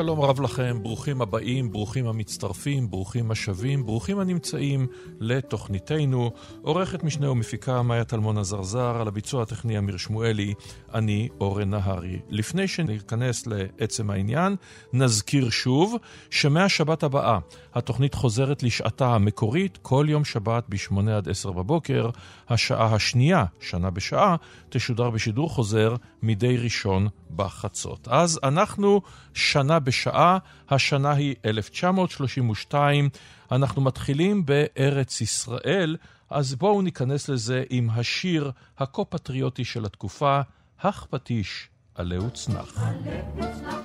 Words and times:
שלום 0.00 0.20
רב 0.20 0.40
לכם, 0.40 0.78
ברוכים 0.82 1.22
הבאים, 1.22 1.72
ברוכים 1.72 2.06
המצטרפים, 2.06 2.90
ברוכים 2.90 3.30
השבים, 3.30 3.86
ברוכים 3.86 4.18
הנמצאים 4.18 4.86
לתוכניתנו. 5.20 6.30
עורכת 6.62 7.04
משנה 7.04 7.30
ומפיקה 7.30 7.82
מאיה 7.82 8.04
טלמון 8.04 8.38
עזרזר, 8.38 8.96
על 9.00 9.08
הביצוע 9.08 9.42
הטכני 9.42 9.78
אמיר 9.78 9.96
שמואלי, 9.96 10.54
אני 10.94 11.28
אורן 11.40 11.70
נהרי. 11.70 12.18
לפני 12.28 12.68
שניכנס 12.68 13.46
לעצם 13.46 14.10
העניין, 14.10 14.56
נזכיר 14.92 15.50
שוב 15.50 15.96
שמהשבת 16.30 17.02
הבאה 17.02 17.38
התוכנית 17.74 18.14
חוזרת 18.14 18.62
לשעתה 18.62 19.14
המקורית, 19.14 19.78
כל 19.82 20.06
יום 20.08 20.24
שבת 20.24 20.64
ב-8 20.68 21.10
עד 21.10 21.28
10 21.28 21.50
בבוקר. 21.50 22.10
השעה 22.48 22.94
השנייה, 22.94 23.44
שנה 23.60 23.90
בשעה, 23.90 24.36
תשודר 24.68 25.10
בשידור 25.10 25.50
חוזר 25.50 25.94
מדי 26.22 26.56
ראשון 26.56 27.08
בחצות. 27.36 28.08
אז 28.10 28.40
אנחנו 28.42 29.00
שנה 29.34 29.78
בשעה, 29.78 29.89
השנה 30.70 31.12
היא 31.12 31.34
1932, 31.44 33.08
אנחנו 33.52 33.82
מתחילים 33.82 34.46
בארץ 34.46 35.20
ישראל, 35.20 35.96
אז 36.30 36.54
בואו 36.54 36.82
ניכנס 36.82 37.28
לזה 37.28 37.64
עם 37.70 37.90
השיר 37.90 38.50
הכה-פטריוטי 38.78 39.64
של 39.64 39.84
התקופה, 39.84 40.40
"הך 40.80 41.06
פטיש 41.10 41.68
עלה 41.94 42.24
וצנח". 42.24 42.78
עלה 42.78 43.22
וצנח 43.36 43.76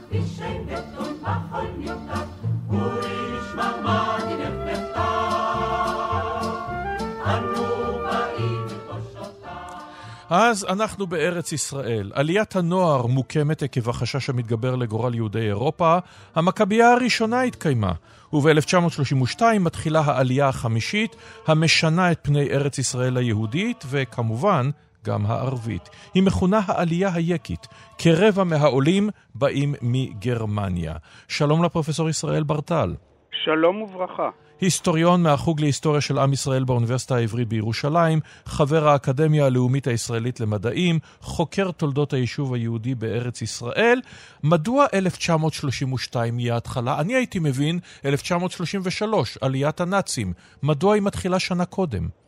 אז 10.30 10.66
אנחנו 10.70 11.08
בארץ 11.08 11.52
ישראל. 11.52 12.12
עליית 12.14 12.56
הנוער 12.56 13.06
מוקמת 13.06 13.64
עקב 13.64 13.90
החשש 13.90 14.30
המתגבר 14.30 14.76
לגורל 14.76 15.16
יהודי 15.16 15.48
אירופה. 15.48 15.98
המכבייה 16.36 16.92
הראשונה 16.92 17.42
התקיימה, 17.42 17.92
וב-1932 18.34 19.42
מתחילה 19.60 20.00
העלייה 20.00 20.48
החמישית, 20.48 21.16
המשנה 21.48 22.12
את 22.12 22.20
פני 22.22 22.50
ארץ 22.50 22.78
ישראל 22.78 23.18
היהודית, 23.18 23.84
וכמובן, 23.90 24.70
גם 25.06 25.26
הערבית. 25.26 25.90
היא 26.14 26.24
מכונה 26.24 26.60
העלייה 26.68 27.14
היקית. 27.14 27.68
כרבע 27.98 28.44
מהעולים 28.44 29.10
באים 29.36 29.76
מגרמניה. 29.82 30.94
שלום 31.28 31.64
לפרופסור 31.64 32.10
ישראל 32.10 32.44
ברטל. 32.44 32.96
שלום 33.44 33.82
וברכה. 33.82 34.30
היסטוריון 34.62 35.24
מהחוג 35.24 35.62
להיסטוריה 35.62 36.02
של 36.02 36.18
עם 36.18 36.34
ישראל 36.34 36.64
באוניברסיטה 36.64 37.16
העברית 37.16 37.48
בירושלים, 37.48 38.20
חבר 38.46 38.88
האקדמיה 38.88 39.46
הלאומית 39.46 39.88
הישראלית 39.88 40.40
למדעים, 40.40 41.00
חוקר 41.22 41.72
תולדות 41.72 42.14
היישוב 42.14 42.54
היהודי 42.54 42.96
בארץ 42.96 43.42
ישראל. 43.42 44.02
מדוע 44.44 44.86
1932 44.94 46.38
היא 46.38 46.54
ההתחלה? 46.54 47.00
אני 47.00 47.16
הייתי 47.16 47.40
מבין 47.40 47.80
1933, 48.06 49.38
עליית 49.42 49.82
הנאצים. 49.82 50.34
מדוע 50.64 50.94
היא 50.94 51.02
מתחילה 51.02 51.40
שנה 51.40 51.66
קודם? 51.66 52.25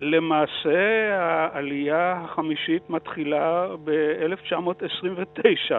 למעשה 0.00 1.14
העלייה 1.18 2.20
החמישית 2.24 2.90
מתחילה 2.90 3.66
ב-1929, 3.84 5.74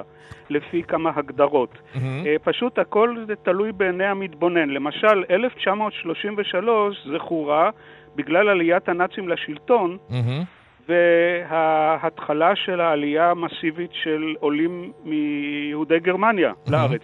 לפי 0.49 0.83
כמה 0.83 1.11
הגדרות. 1.15 1.73
Mm-hmm. 1.73 1.99
פשוט 2.43 2.79
הכל 2.79 3.15
תלוי 3.43 3.71
בעיני 3.71 4.05
המתבונן. 4.05 4.69
למשל, 4.69 5.23
1933 5.29 7.07
זכורה 7.13 7.69
בגלל 8.15 8.49
עליית 8.49 8.89
הנאצים 8.89 9.29
לשלטון, 9.29 9.97
mm-hmm. 10.09 10.89
וההתחלה 10.89 12.55
של 12.55 12.81
העלייה 12.81 13.31
המסיבית 13.31 13.91
של 13.93 14.35
עולים 14.39 14.91
מיהודי 15.03 15.99
גרמניה 15.99 16.51
mm-hmm. 16.51 16.71
לארץ. 16.71 17.03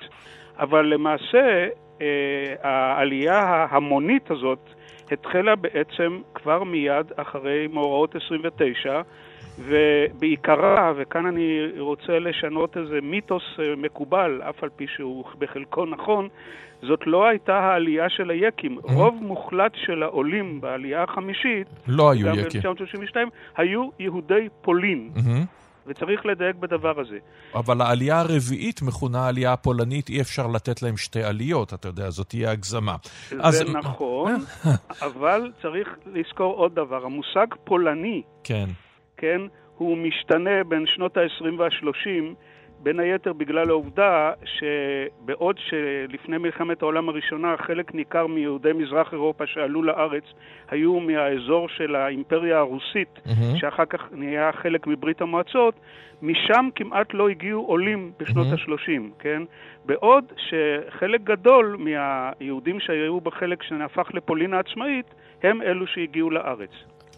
אבל 0.59 0.85
למעשה, 0.85 1.67
העלייה 2.63 3.39
ההמונית 3.39 4.31
הזאת 4.31 4.69
התחילה 5.11 5.55
בעצם 5.55 6.19
כבר 6.33 6.63
מיד 6.63 7.11
אחרי 7.15 7.67
מאורעות 7.67 8.15
29, 8.15 9.01
ובעיקרה, 9.59 10.93
וכאן 10.97 11.25
אני 11.25 11.59
רוצה 11.79 12.19
לשנות 12.19 12.77
איזה 12.77 12.99
מיתוס 13.01 13.43
אה, 13.59 13.75
מקובל, 13.77 14.41
אף 14.49 14.63
על 14.63 14.69
פי 14.75 14.85
שהוא 14.87 15.25
בחלקו 15.39 15.85
נכון, 15.85 16.27
זאת 16.81 16.99
לא 17.05 17.27
הייתה 17.27 17.59
העלייה 17.59 18.09
של 18.09 18.29
היקים. 18.29 18.77
Mm-hmm. 18.77 18.91
רוב 18.93 19.15
מוחלט 19.21 19.71
של 19.75 20.03
העולים 20.03 20.61
בעלייה 20.61 21.03
החמישית, 21.03 21.67
לא 21.87 22.11
היו 22.11 22.27
יקים. 22.27 22.61
גם 22.61 22.73
ב-1932, 22.73 23.15
היו 23.57 23.89
יהודי 23.99 24.47
פולין. 24.61 25.09
Mm-hmm. 25.15 25.66
וצריך 25.87 26.25
לדייק 26.25 26.55
בדבר 26.55 26.99
הזה. 26.99 27.17
אבל 27.55 27.81
העלייה 27.81 28.19
הרביעית 28.19 28.81
מכונה 28.81 29.19
העלייה 29.19 29.53
הפולנית, 29.53 30.09
אי 30.09 30.21
אפשר 30.21 30.47
לתת 30.47 30.81
להם 30.81 30.97
שתי 30.97 31.23
עליות, 31.23 31.73
אתה 31.73 31.87
יודע, 31.87 32.09
זאת 32.09 32.27
תהיה 32.29 32.51
הגזמה. 32.51 32.95
זה 33.29 33.37
אז... 33.39 33.61
נכון, 33.73 34.35
אבל 35.07 35.51
צריך 35.61 35.87
לזכור 36.05 36.55
עוד 36.55 36.75
דבר, 36.75 37.05
המושג 37.05 37.47
פולני, 37.63 38.21
כן, 38.43 38.69
כן, 39.17 39.41
הוא 39.77 39.97
משתנה 39.97 40.63
בין 40.67 40.85
שנות 40.87 41.17
ה-20 41.17 41.59
וה-30, 41.59 42.35
בין 42.83 42.99
היתר 42.99 43.33
בגלל 43.33 43.69
העובדה 43.69 44.31
שבעוד 44.45 45.55
שלפני 45.57 46.37
מלחמת 46.37 46.81
העולם 46.81 47.09
הראשונה 47.09 47.55
חלק 47.57 47.93
ניכר 47.93 48.27
מיהודי 48.27 48.73
מזרח 48.73 49.13
אירופה 49.13 49.47
שעלו 49.47 49.83
לארץ 49.83 50.23
היו 50.69 50.99
מהאזור 50.99 51.69
של 51.69 51.95
האימפריה 51.95 52.57
הרוסית, 52.57 53.19
mm-hmm. 53.25 53.59
שאחר 53.59 53.85
כך 53.85 54.01
נהיה 54.11 54.51
חלק 54.51 54.87
מברית 54.87 55.21
המועצות, 55.21 55.75
משם 56.21 56.69
כמעט 56.75 57.13
לא 57.13 57.29
הגיעו 57.29 57.65
עולים 57.65 58.11
בשנות 58.19 58.47
mm-hmm. 58.47 58.71
ה-30, 58.71 59.01
כן? 59.19 59.43
בעוד 59.85 60.25
שחלק 60.37 61.21
גדול 61.21 61.77
מהיהודים 61.79 62.79
שהיו 62.79 63.21
בחלק 63.21 63.63
שנהפך 63.63 64.09
לפולין 64.13 64.53
העצמאית, 64.53 65.05
הם 65.43 65.61
אלו 65.61 65.87
שהגיעו 65.87 66.29
לארץ. 66.29 66.71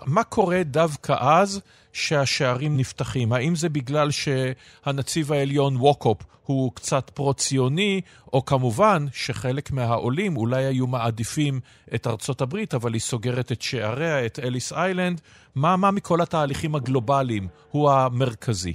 מה 0.06 0.24
קורה 0.24 0.64
דווקא 0.64 1.16
אז 1.20 1.62
שהשערים 1.94 2.78
נפתחים? 2.78 3.34
האם 3.34 3.56
זה 3.56 3.70
בגלל 3.70 4.08
שהנציב 4.12 5.32
העליון 5.32 5.76
ווקופ 5.76 6.18
הוא 6.46 6.72
קצת 6.76 7.10
פרו-ציוני, 7.10 8.02
או 8.34 8.46
כמובן 8.46 9.06
שחלק 9.14 9.72
מהעולים 9.72 10.38
אולי 10.38 10.64
היו 10.66 10.88
מעדיפים 10.88 11.60
את 11.96 12.08
ארצות 12.08 12.42
הברית, 12.42 12.74
אבל 12.74 12.94
היא 12.94 13.02
סוגרת 13.02 13.52
את 13.52 13.62
שעריה, 13.62 14.26
את 14.26 14.40
אליס 14.40 14.74
איילנד? 14.74 15.22
מה, 15.56 15.78
מה 15.78 15.92
מכל 15.92 16.22
התהליכים 16.22 16.76
הגלובליים 16.76 17.48
הוא 17.72 17.92
המרכזי? 17.92 18.74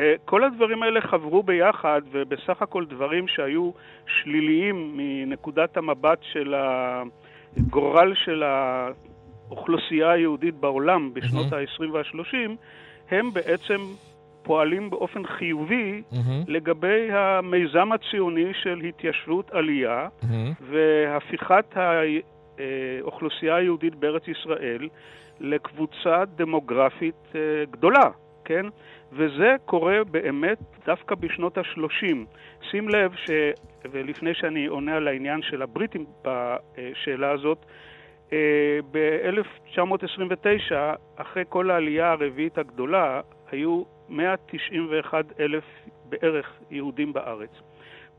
אה, 0.00 0.14
כל 0.24 0.44
הדברים 0.44 0.82
האלה 0.82 1.00
חברו 1.00 1.42
ביחד, 1.42 2.00
ובסך 2.12 2.62
הכל 2.62 2.84
דברים 2.84 3.28
שהיו 3.28 3.70
שליליים 4.06 4.96
מנקודת 4.96 5.76
המבט 5.76 6.18
של 6.32 6.54
הגורל 7.56 8.14
של 8.24 8.42
האוכלוסייה 9.48 10.10
היהודית 10.10 10.54
בעולם 10.54 11.14
בשנות 11.14 11.52
mm-hmm. 11.52 11.56
ה-20 11.56 11.90
וה-30, 11.92 12.50
הם 13.10 13.32
בעצם 13.32 13.80
פועלים 14.42 14.90
באופן 14.90 15.26
חיובי 15.26 16.02
mm-hmm. 16.12 16.16
לגבי 16.46 17.12
המיזם 17.12 17.92
הציוני 17.92 18.52
של 18.62 18.80
התיישבות 18.88 19.50
עלייה 19.50 20.08
mm-hmm. 20.08 20.26
והפיכת 20.60 21.76
האוכלוסייה 21.76 23.56
היהודית 23.56 23.94
בארץ 23.94 24.28
ישראל 24.28 24.88
לקבוצה 25.40 26.24
דמוגרפית 26.36 27.32
אה, 27.34 27.40
גדולה, 27.70 28.10
כן? 28.44 28.66
וזה 29.12 29.56
קורה 29.64 30.04
באמת 30.10 30.58
דווקא 30.86 31.14
בשנות 31.14 31.58
ה-30. 31.58 32.16
שים 32.70 32.88
לב 32.88 33.12
ש... 33.14 33.30
ולפני 33.90 34.34
שאני 34.34 34.66
עונה 34.66 34.96
על 34.96 35.08
העניין 35.08 35.42
של 35.42 35.62
הבריטים 35.62 36.04
בשאלה 36.24 37.30
הזאת, 37.30 37.58
אה, 37.58 37.87
ב-1929, 38.90 40.74
אחרי 41.16 41.44
כל 41.48 41.70
העלייה 41.70 42.10
הרביעית 42.10 42.58
הגדולה, 42.58 43.20
היו 43.50 43.82
191 44.08 45.24
אלף 45.40 45.64
בערך 46.08 46.52
יהודים 46.70 47.12
בארץ. 47.12 47.50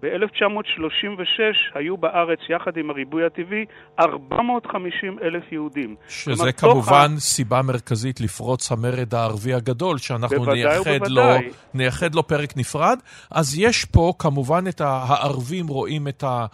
ב-1936 0.01 1.77
היו 1.77 1.97
בארץ, 1.97 2.39
יחד 2.49 2.77
עם 2.77 2.89
הריבוי 2.89 3.25
הטבעי, 3.25 3.65
450 3.99 5.19
אלף 5.21 5.51
יהודים. 5.51 5.95
שזה 6.07 6.51
כמובן 6.51 7.11
ה... 7.15 7.19
סיבה 7.19 7.61
מרכזית 7.61 8.21
לפרוץ 8.21 8.71
המרד 8.71 9.15
הערבי 9.15 9.53
הגדול, 9.53 9.97
שאנחנו 9.97 10.45
נייחד 10.45 11.07
לו, 11.07 11.23
נייחד 11.73 12.15
לו 12.15 12.27
פרק 12.27 12.57
נפרד. 12.57 12.99
אז 13.31 13.59
יש 13.59 13.85
פה 13.85 14.13
כמובן 14.19 14.63
את 14.69 14.81
הערבים 14.81 15.67
רואים 15.67 16.07
את 16.07 16.23
ה... 16.23 16.45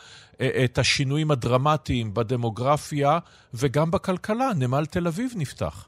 את 0.64 0.78
השינויים 0.78 1.32
הדרמטיים 1.32 2.14
בדמוגרפיה 2.14 3.20
וגם 3.54 3.92
בכלכלה. 3.92 4.50
נמל 4.60 4.86
תל 4.86 5.08
אביב 5.08 5.32
נפתח. 5.36 5.88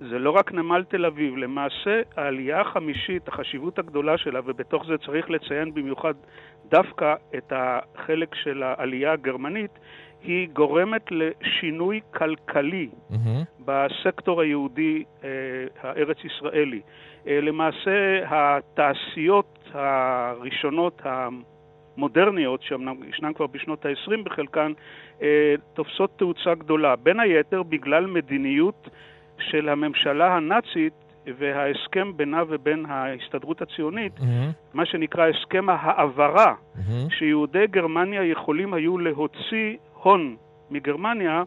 זה 0.00 0.18
לא 0.18 0.30
רק 0.30 0.52
נמל 0.52 0.84
תל 0.88 1.06
אביב, 1.06 1.36
למעשה 1.36 2.02
העלייה 2.16 2.60
החמישית, 2.60 3.28
החשיבות 3.28 3.78
הגדולה 3.78 4.18
שלה, 4.18 4.40
ובתוך 4.44 4.86
זה 4.86 4.98
צריך 4.98 5.30
לציין 5.30 5.74
במיוחד 5.74 6.14
דווקא 6.70 7.14
את 7.34 7.52
החלק 7.56 8.34
של 8.34 8.62
העלייה 8.62 9.12
הגרמנית, 9.12 9.70
היא 10.22 10.48
גורמת 10.52 11.02
לשינוי 11.10 12.00
כלכלי 12.14 12.88
mm-hmm. 12.88 13.16
בסקטור 13.64 14.40
היהודי 14.40 15.04
אה, 15.24 15.28
הארץ-ישראלי. 15.82 16.80
אה, 17.26 17.40
למעשה 17.40 18.20
התעשיות 18.26 19.58
הראשונות 19.72 21.02
המודרניות, 21.04 22.62
שישנן 22.62 23.32
כבר 23.34 23.46
בשנות 23.46 23.86
ה-20 23.86 24.22
בחלקן, 24.24 24.72
אה, 25.22 25.54
תופסות 25.74 26.10
תאוצה 26.18 26.54
גדולה. 26.54 26.96
בין 26.96 27.20
היתר 27.20 27.62
בגלל 27.62 28.06
מדיניות 28.06 28.88
של 29.40 29.68
הממשלה 29.68 30.36
הנאצית 30.36 30.92
וההסכם 31.38 32.16
בינה 32.16 32.42
ובין 32.48 32.86
ההסתדרות 32.88 33.62
הציונית, 33.62 34.18
mm-hmm. 34.18 34.74
מה 34.74 34.86
שנקרא 34.86 35.28
הסכם 35.28 35.70
ההעברה, 35.70 36.54
mm-hmm. 36.54 37.10
שיהודי 37.10 37.66
גרמניה 37.66 38.24
יכולים 38.24 38.74
היו 38.74 38.98
להוציא 38.98 39.76
הון 40.02 40.36
מגרמניה 40.70 41.42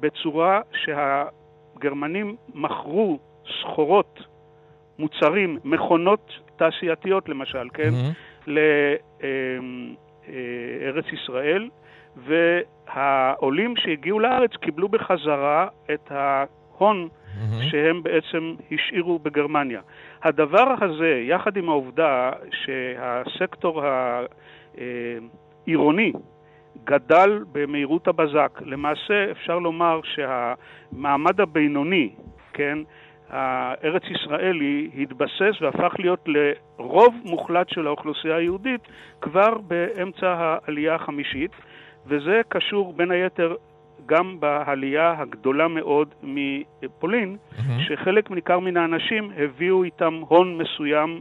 בצורה 0.00 0.60
שהגרמנים 0.72 2.36
מכרו 2.54 3.18
סחורות, 3.60 4.20
מוצרים, 4.98 5.58
מכונות 5.64 6.32
תעשייתיות 6.56 7.28
למשל, 7.28 7.68
כן, 7.74 7.90
mm-hmm. 7.90 8.50
לארץ 10.26 11.04
ישראל, 11.12 11.68
והעולים 12.16 13.76
שהגיעו 13.76 14.20
לארץ 14.20 14.50
קיבלו 14.60 14.88
בחזרה 14.88 15.68
את 15.94 16.10
ההון 16.10 17.08
mm-hmm. 17.36 17.70
שהם 17.70 18.02
בעצם 18.02 18.54
השאירו 18.72 19.18
בגרמניה. 19.18 19.80
הדבר 20.22 20.74
הזה, 20.80 21.22
יחד 21.24 21.56
עם 21.56 21.68
העובדה 21.68 22.30
שהסקטור 22.50 23.82
העירוני 25.66 26.12
גדל 26.84 27.44
במהירות 27.52 28.08
הבזק, 28.08 28.60
למעשה 28.64 29.30
אפשר 29.30 29.58
לומר 29.58 30.00
שהמעמד 30.04 31.40
הבינוני, 31.40 32.10
כן, 32.52 32.78
הארץ 33.30 34.02
ישראלי 34.10 34.90
התבסס 34.98 35.60
והפך 35.60 35.94
להיות 35.98 36.28
לרוב 36.28 37.14
מוחלט 37.24 37.68
של 37.68 37.86
האוכלוסייה 37.86 38.36
היהודית 38.36 38.80
כבר 39.20 39.58
באמצע 39.58 40.34
העלייה 40.38 40.94
החמישית, 40.94 41.50
וזה 42.06 42.40
קשור 42.48 42.92
בין 42.92 43.10
היתר 43.10 43.54
גם 44.06 44.40
בעלייה 44.40 45.14
הגדולה 45.18 45.68
מאוד 45.68 46.14
מפולין, 46.22 47.36
mm-hmm. 47.36 47.60
שחלק 47.78 48.30
ניכר 48.30 48.58
מן 48.58 48.76
האנשים 48.76 49.30
הביאו 49.36 49.84
איתם 49.84 50.20
הון 50.28 50.58
מסוים 50.58 51.20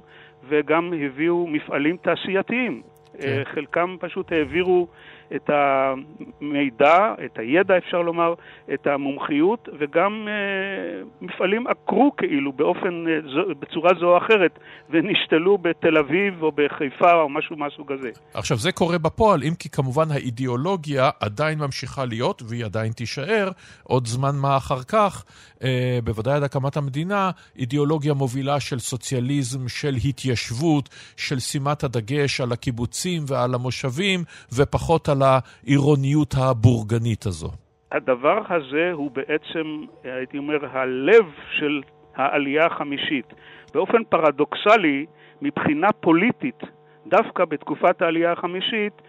וגם 0.50 0.94
הביאו 1.06 1.48
מפעלים 1.48 1.98
תעשייתיים. 1.98 2.82
כן. 3.22 3.44
חלקם 3.54 3.96
פשוט 4.00 4.32
העבירו 4.32 4.88
את 5.36 5.50
המידע, 5.50 7.14
את 7.26 7.40
הידע 7.40 7.78
אפשר 7.78 8.02
לומר, 8.02 8.34
את 8.74 8.88
המומחיות, 8.88 9.70
וגם 9.80 10.28
אה, 10.28 11.04
מפעלים 11.22 11.68
עקרו 11.68 12.12
כאילו 12.18 12.54
באופן, 12.54 13.06
אה, 13.08 13.54
בצורה 13.60 13.90
זו 14.00 14.06
או 14.06 14.18
אחרת, 14.18 14.60
ונשתלו 14.90 15.58
בתל 15.58 15.98
אביב 15.98 16.44
או 16.44 16.52
בחיפה 16.56 17.14
או 17.14 17.30
משהו 17.30 17.58
מהסוג 17.58 17.92
הזה. 17.92 18.10
עכשיו, 18.34 18.58
זה 18.58 18.72
קורה 18.72 18.98
בפועל, 18.98 19.44
אם 19.44 19.54
כי 19.60 19.70
כמובן 19.70 20.12
האידיאולוגיה 20.12 21.10
עדיין 21.20 21.60
ממשיכה 21.60 22.06
להיות, 22.06 22.42
והיא 22.50 22.66
עדיין 22.66 22.92
תישאר 22.92 23.50
עוד 23.84 24.08
זמן 24.08 24.36
מה 24.42 24.58
אחר 24.58 24.84
כך, 24.84 25.26
אה, 25.64 26.00
בוודאי 26.04 26.34
עד 26.34 26.44
הקמת 26.44 26.78
המדינה, 26.78 27.32
אידיאולוגיה 27.58 28.14
מובילה 28.14 28.60
של 28.60 28.80
סוציאליזם, 28.80 29.68
של 29.68 29.96
התיישבות, 30.06 30.90
של 31.18 31.40
שימת 31.40 31.84
הדגש 31.84 32.42
על 32.42 32.52
הקיבוצים 32.52 33.24
ועל 33.28 33.54
המושבים, 33.54 34.24
ופחות 34.54 35.10
על 35.10 35.15
העירוניות 35.22 36.34
הבורגנית 36.38 37.26
הזו? 37.26 37.50
הדבר 37.92 38.40
הזה 38.50 38.92
הוא 38.94 39.12
בעצם, 39.12 39.86
הייתי 40.04 40.38
אומר, 40.38 40.58
הלב 40.72 41.26
של 41.52 41.82
העלייה 42.16 42.66
החמישית. 42.66 43.34
באופן 43.74 44.04
פרדוקסלי, 44.10 45.06
מבחינה 45.42 45.88
פוליטית, 45.92 46.60
דווקא 47.08 47.46
בתקופת 47.46 48.02
העלייה 48.02 48.32
החמישית, 48.32 49.02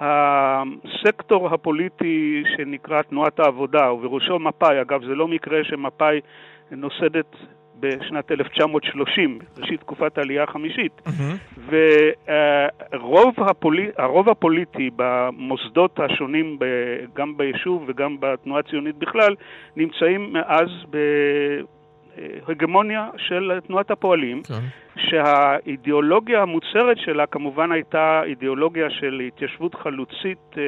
הסקטור 0.00 1.54
הפוליטי 1.54 2.42
שנקרא 2.56 3.02
תנועת 3.02 3.40
העבודה, 3.40 3.92
ובראשו 3.92 4.38
מפא"י, 4.38 4.80
אגב 4.80 5.00
זה 5.04 5.14
לא 5.14 5.28
מקרה 5.28 5.64
שמפא"י 5.64 6.20
נוסדת 6.70 7.36
בשנת 7.80 8.32
1930, 8.32 9.38
ראשית 9.58 9.80
תקופת 9.80 10.18
העלייה 10.18 10.42
החמישית, 10.42 10.92
mm-hmm. 11.06 11.72
והרוב 12.92 13.34
הפולי, 13.38 13.88
הפוליטי 14.28 14.90
במוסדות 14.96 16.00
השונים, 16.00 16.58
גם 17.14 17.36
ביישוב 17.36 17.84
וגם 17.86 18.16
בתנועה 18.20 18.60
הציונית 18.60 18.96
בכלל, 18.98 19.34
נמצאים 19.76 20.32
מאז 20.32 20.68
בהגמוניה 22.46 23.08
של 23.16 23.58
תנועת 23.66 23.90
הפועלים. 23.90 24.42
כן. 24.42 24.54
שהאידיאולוגיה 24.96 26.42
המוצהרת 26.42 26.98
שלה 26.98 27.26
כמובן 27.26 27.72
הייתה 27.72 28.22
אידיאולוגיה 28.24 28.90
של 28.90 29.22
התיישבות 29.26 29.74
חלוצית, 29.74 30.38
אה, 30.58 30.62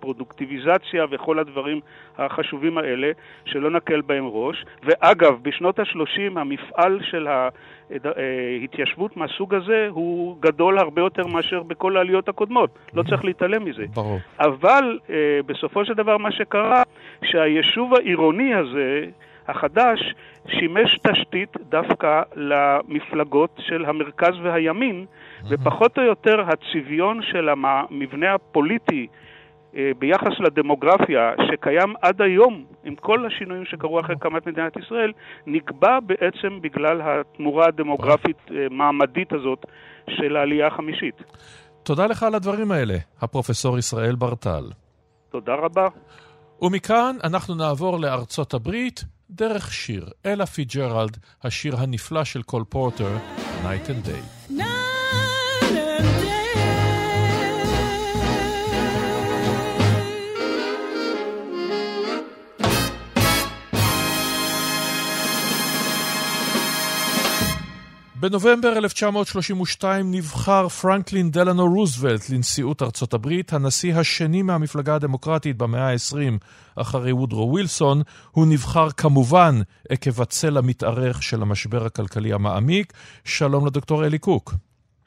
פרודוקטיביזציה 0.00 1.04
וכל 1.10 1.38
הדברים 1.38 1.80
החשובים 2.18 2.78
האלה, 2.78 3.10
שלא 3.44 3.70
נקל 3.70 4.00
בהם 4.00 4.24
ראש. 4.26 4.64
ואגב, 4.82 5.38
בשנות 5.42 5.78
ה-30 5.78 6.40
המפעל 6.40 7.00
של 7.02 7.28
ההתיישבות 7.28 9.16
מהסוג 9.16 9.54
הזה 9.54 9.88
הוא 9.90 10.36
גדול 10.40 10.78
הרבה 10.78 11.02
יותר 11.02 11.26
מאשר 11.26 11.62
בכל 11.62 11.96
העליות 11.96 12.28
הקודמות. 12.28 12.78
לא 12.94 13.02
צריך 13.02 13.24
להתעלם 13.24 13.64
מזה. 13.64 13.84
ברור. 13.94 14.18
אבל 14.40 14.98
אה, 15.10 15.40
בסופו 15.46 15.84
של 15.84 15.94
דבר 15.94 16.16
מה 16.18 16.32
שקרה, 16.32 16.82
שהיישוב 17.24 17.94
העירוני 17.94 18.54
הזה, 18.54 19.06
החדש 19.50 20.14
שימש 20.48 20.98
תשתית 20.98 21.56
דווקא 21.68 22.22
למפלגות 22.36 23.50
של 23.58 23.84
המרכז 23.84 24.34
והימין, 24.42 25.06
ופחות 25.50 25.98
או 25.98 26.02
יותר 26.02 26.40
הצביון 26.40 27.20
של 27.22 27.48
המבנה 27.48 28.34
הפוליטי 28.34 29.06
אה, 29.76 29.90
ביחס 29.98 30.40
לדמוגרפיה 30.40 31.32
שקיים 31.50 31.94
עד 32.02 32.22
היום, 32.22 32.64
עם 32.84 32.94
כל 32.94 33.26
השינויים 33.26 33.64
שקרו 33.64 34.00
אחרי 34.00 34.14
הקמת 34.14 34.46
מדינת 34.46 34.76
ישראל, 34.76 35.12
נקבע 35.46 35.98
בעצם 36.00 36.60
בגלל 36.60 37.00
התמורה 37.04 37.66
הדמוגרפית-מעמדית 37.66 39.32
אה, 39.32 39.38
הזאת 39.38 39.66
של 40.10 40.36
העלייה 40.36 40.66
החמישית. 40.66 41.14
תודה 41.82 42.06
לך 42.06 42.22
על 42.22 42.34
הדברים 42.34 42.72
האלה, 42.72 42.94
הפרופסור 43.20 43.78
ישראל 43.78 44.14
ברטל. 44.14 44.64
תודה 45.30 45.54
רבה. 45.54 45.88
ומכאן 46.62 47.16
אנחנו 47.24 47.54
נעבור 47.54 48.00
לארצות 48.00 48.54
הברית. 48.54 49.04
דרך 49.32 49.72
שיר, 49.72 50.10
אלה 50.26 50.46
פיג'רלד, 50.46 51.16
השיר 51.42 51.76
הנפלא 51.76 52.24
של 52.24 52.42
קול 52.42 52.64
פורטר, 52.64 53.16
Night 53.62 53.88
and 53.88 54.06
Day. 54.08 54.39
בנובמבר 68.20 68.72
1932 68.78 70.10
נבחר 70.10 70.68
פרנקלין 70.68 71.30
דלנו 71.30 71.66
רוזוולט 71.74 72.30
לנשיאות 72.30 72.82
ארצות 72.82 73.14
הברית, 73.14 73.52
הנשיא 73.52 73.94
השני 73.94 74.42
מהמפלגה 74.42 74.94
הדמוקרטית 74.94 75.56
במאה 75.56 75.90
ה-20 75.92 76.38
אחרי 76.76 77.12
וודרו 77.12 77.50
ווילסון. 77.50 78.02
הוא 78.30 78.46
נבחר 78.46 78.90
כמובן 78.90 79.60
עקב 79.88 80.22
הצל 80.22 80.56
המתארך 80.56 81.22
של 81.22 81.42
המשבר 81.42 81.86
הכלכלי 81.86 82.32
המעמיק. 82.32 82.92
שלום 83.24 83.66
לדוקטור 83.66 84.04
אלי 84.04 84.18
קוק. 84.18 84.54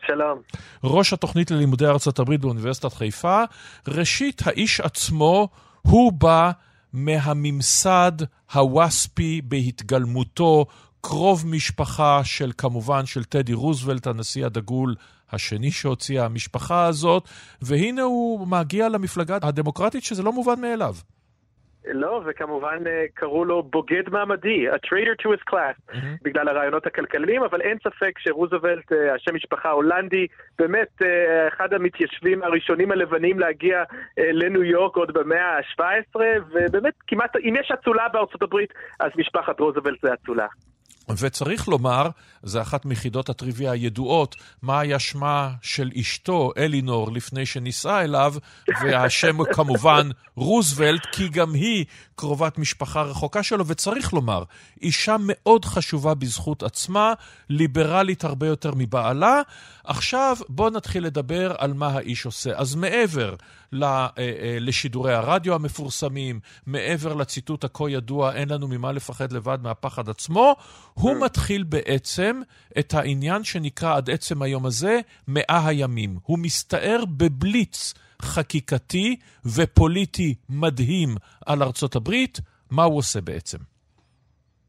שלום. 0.07 0.39
ראש 0.83 1.13
התוכנית 1.13 1.51
ללימודי 1.51 1.85
ארצות 1.85 2.19
הברית 2.19 2.41
באוניברסיטת 2.41 2.93
חיפה. 2.93 3.43
ראשית, 3.87 4.41
האיש 4.45 4.79
עצמו 4.79 5.49
הוא 5.81 6.13
בא 6.13 6.51
מהממסד 6.93 8.11
הווספי 8.53 9.41
בהתגלמותו, 9.43 10.65
קרוב 11.05 11.43
משפחה 11.51 12.21
של 12.23 12.51
כמובן 12.57 13.05
של 13.05 13.23
טדי 13.23 13.53
רוזוולט, 13.53 14.07
הנשיא 14.07 14.45
הדגול 14.45 14.95
השני 15.31 15.71
שהוציאה 15.71 16.25
המשפחה 16.25 16.85
הזאת, 16.85 17.23
והנה 17.61 18.01
הוא 18.01 18.47
מגיע 18.47 18.89
למפלגה 18.89 19.37
הדמוקרטית, 19.41 20.03
שזה 20.03 20.23
לא 20.23 20.31
מובן 20.31 20.61
מאליו. 20.61 20.93
לא, 21.85 22.21
וכמובן 22.25 22.77
אה, 22.87 23.05
קראו 23.13 23.45
לו 23.45 23.63
בוגד 23.63 24.09
מעמדי, 24.11 24.69
a 24.69 24.73
traitor 24.73 25.23
to 25.23 25.29
his 25.29 25.51
class, 25.51 25.91
mm-hmm. 25.91 25.97
בגלל 26.21 26.47
הרעיונות 26.47 26.85
הכלכליים, 26.87 27.43
אבל 27.43 27.61
אין 27.61 27.77
ספק 27.83 28.19
שרוזוולט, 28.19 28.91
אה, 28.91 29.15
השם 29.15 29.35
משפחה 29.35 29.69
הולנדי, 29.69 30.27
באמת 30.59 30.89
אה, 31.03 31.47
אחד 31.47 31.73
המתיישבים 31.73 32.43
הראשונים 32.43 32.91
הלבנים 32.91 33.39
להגיע 33.39 33.83
לניו 34.17 34.63
יורק 34.63 34.95
עוד 34.95 35.13
במאה 35.13 35.57
ה-17, 35.57 36.19
ובאמת 36.51 36.93
כמעט, 37.07 37.35
אם 37.35 37.53
יש 37.59 37.71
אצולה 37.71 38.09
בארצות 38.13 38.41
הברית, 38.41 38.73
אז 38.99 39.11
משפחת 39.17 39.59
רוזוולט 39.59 40.01
זה 40.01 40.13
אצולה. 40.13 40.47
וצריך 41.09 41.67
לומר, 41.67 42.09
זה 42.43 42.61
אחת 42.61 42.85
מיחידות 42.85 43.29
הטריוויה 43.29 43.71
הידועות, 43.71 44.35
מה 44.61 44.79
היה 44.79 44.99
שמה 44.99 45.51
של 45.61 45.91
אשתו, 45.99 46.51
אלינור, 46.57 47.11
לפני 47.11 47.45
שנישאה 47.45 48.01
אליו, 48.03 48.33
והשם 48.81 49.43
כמובן 49.55 50.09
רוזוולט, 50.35 51.05
כי 51.11 51.29
גם 51.29 51.53
היא 51.53 51.85
קרובת 52.15 52.57
משפחה 52.57 53.01
רחוקה 53.01 53.43
שלו, 53.43 53.67
וצריך 53.67 54.13
לומר, 54.13 54.43
אישה 54.81 55.15
מאוד 55.19 55.65
חשובה 55.65 56.13
בזכות 56.13 56.63
עצמה, 56.63 57.13
ליברלית 57.49 58.23
הרבה 58.23 58.47
יותר 58.47 58.71
מבעלה. 58.75 59.41
עכשיו 59.83 60.37
בואו 60.49 60.69
נתחיל 60.69 61.05
לדבר 61.05 61.55
על 61.57 61.73
מה 61.73 61.87
האיש 61.87 62.25
עושה. 62.25 62.51
אז 62.55 62.75
מעבר 62.75 63.35
אה, 63.81 64.07
אה, 64.17 64.57
לשידורי 64.59 65.13
הרדיו 65.13 65.55
המפורסמים, 65.55 66.39
מעבר 66.65 67.13
לציטוט 67.13 67.63
הכה 67.63 67.89
ידוע, 67.89 68.33
אין 68.33 68.49
לנו 68.49 68.67
ממה 68.67 68.91
לפחד 68.91 69.31
לבד 69.31 69.57
מהפחד 69.61 70.09
עצמו, 70.09 70.55
הוא. 70.93 71.25
מתחיל 71.25 71.63
בעצם 71.63 72.41
את 72.79 72.93
העניין 72.93 73.43
שנקרא 73.43 73.97
עד 73.97 74.09
עצם 74.09 74.41
היום 74.41 74.65
הזה 74.65 74.99
מאה 75.27 75.67
הימים. 75.67 76.17
הוא 76.23 76.39
מסתער 76.39 77.03
בבליץ 77.17 77.93
חקיקתי 78.21 79.15
ופוליטי 79.45 80.35
מדהים 80.49 81.09
על 81.45 81.63
ארצות 81.63 81.95
הברית. 81.95 82.39
מה 82.71 82.83
הוא 82.83 82.97
עושה 82.97 83.21
בעצם? 83.21 83.57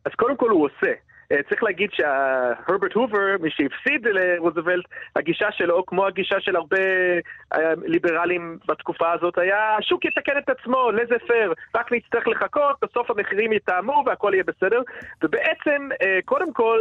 אז 0.04 0.12
קודם 0.16 0.36
כל 0.36 0.50
הוא 0.50 0.64
עושה. 0.64 0.92
אה, 1.34 1.42
צריך 1.48 1.62
להגיד 1.62 1.90
שהרברט 1.92 2.92
הובר, 2.92 3.36
מי 3.40 3.50
שהפסיד 3.50 4.06
לרוזוולט, 4.06 4.84
הגישה 5.16 5.52
שלו, 5.52 5.86
כמו 5.86 6.06
הגישה 6.06 6.40
של 6.40 6.56
הרבה 6.56 6.76
אה, 7.54 7.72
ליברלים 7.84 8.58
בתקופה 8.68 9.12
הזאת, 9.12 9.38
היה 9.38 9.76
השוק 9.76 10.04
יתקן 10.04 10.38
את 10.38 10.48
עצמו, 10.48 10.90
laissez-faire, 10.90 11.52
רק 11.76 11.92
נצטרך 11.92 12.28
לחכות, 12.28 12.76
בסוף 12.82 13.10
המחירים 13.10 13.52
יתאמו 13.52 14.02
והכל 14.06 14.30
יהיה 14.34 14.44
בסדר. 14.44 14.82
ובעצם, 15.22 15.88
אה, 16.02 16.18
קודם 16.24 16.52
כל, 16.52 16.78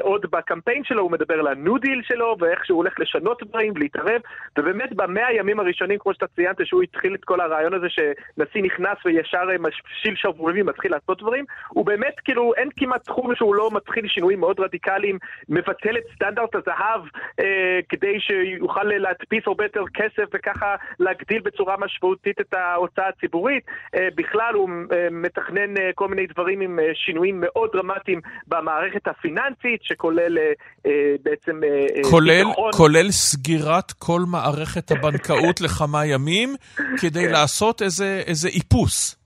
עוד 0.00 0.26
בקמפיין 0.30 0.84
שלו 0.84 1.02
הוא 1.02 1.10
מדבר 1.10 1.34
על 1.34 1.46
ה 1.46 1.54
New 1.54 1.78
Deal 1.78 2.02
שלו, 2.04 2.36
ואיך 2.40 2.66
שהוא 2.66 2.76
הולך 2.76 3.00
לשנות 3.00 3.42
דברים 3.42 3.72
ולהתערב, 3.76 4.20
ובאמת 4.58 4.92
במאה 4.92 5.26
הימים 5.26 5.60
הראשונים, 5.60 5.98
כמו 5.98 6.14
שאתה 6.14 6.26
ציינת, 6.26 6.56
שהוא 6.64 6.82
התחיל 6.82 7.14
את 7.14 7.24
כל 7.24 7.40
הרעיון 7.40 7.74
הזה 7.74 7.86
שנשיא 7.88 8.62
נכנס 8.62 8.98
וישר 9.04 9.44
מפשיל 9.60 10.14
שרוולים, 10.16 10.66
מתחיל 10.66 10.92
לעשות 10.92 11.22
דברים, 11.22 11.44
הוא 11.68 11.86
באמת, 11.86 12.20
כאילו, 12.24 12.54
אין 12.56 12.68
כמעט 12.76 13.04
תחום 13.04 13.34
שהוא 13.34 13.54
לא 13.54 13.70
מתחיל 13.90 14.08
שינויים 14.08 14.40
מאוד 14.40 14.60
רדיקליים, 14.60 15.18
מבטל 15.48 15.96
את 15.98 16.02
סטנדרט 16.14 16.54
הזהב 16.54 17.00
אה, 17.40 17.78
כדי 17.88 18.20
שיוכל 18.20 18.84
להדפיס 18.84 19.42
הרבה 19.46 19.64
יותר 19.64 19.84
כסף 19.94 20.28
וככה 20.34 20.76
להגדיל 20.98 21.40
בצורה 21.40 21.76
משמעותית 21.78 22.40
את 22.40 22.54
ההוצאה 22.54 23.08
הציבורית. 23.08 23.64
אה, 23.94 24.08
בכלל 24.14 24.54
הוא 24.54 24.68
אה, 24.92 25.08
מתכנן 25.10 25.76
אה, 25.76 25.90
כל 25.94 26.08
מיני 26.08 26.26
דברים 26.26 26.60
עם 26.60 26.78
אה, 26.78 26.84
שינויים 26.94 27.40
מאוד 27.40 27.70
דרמטיים 27.72 28.20
במערכת 28.46 29.08
הפיננסית, 29.08 29.82
שכולל 29.82 30.38
אה, 30.38 30.52
אה, 30.86 31.14
בעצם... 31.22 31.60
אה, 31.64 32.10
כולל, 32.10 32.44
ביטחון. 32.44 32.72
כולל 32.72 33.10
סגירת 33.10 33.92
כל 33.92 34.20
מערכת 34.26 34.90
הבנקאות 34.90 35.60
לכמה 35.60 36.06
ימים, 36.06 36.54
כדי 37.00 37.24
כן. 37.26 37.32
לעשות 37.32 37.82
איזה, 37.82 38.22
איזה 38.26 38.48
איפוס. 38.48 39.19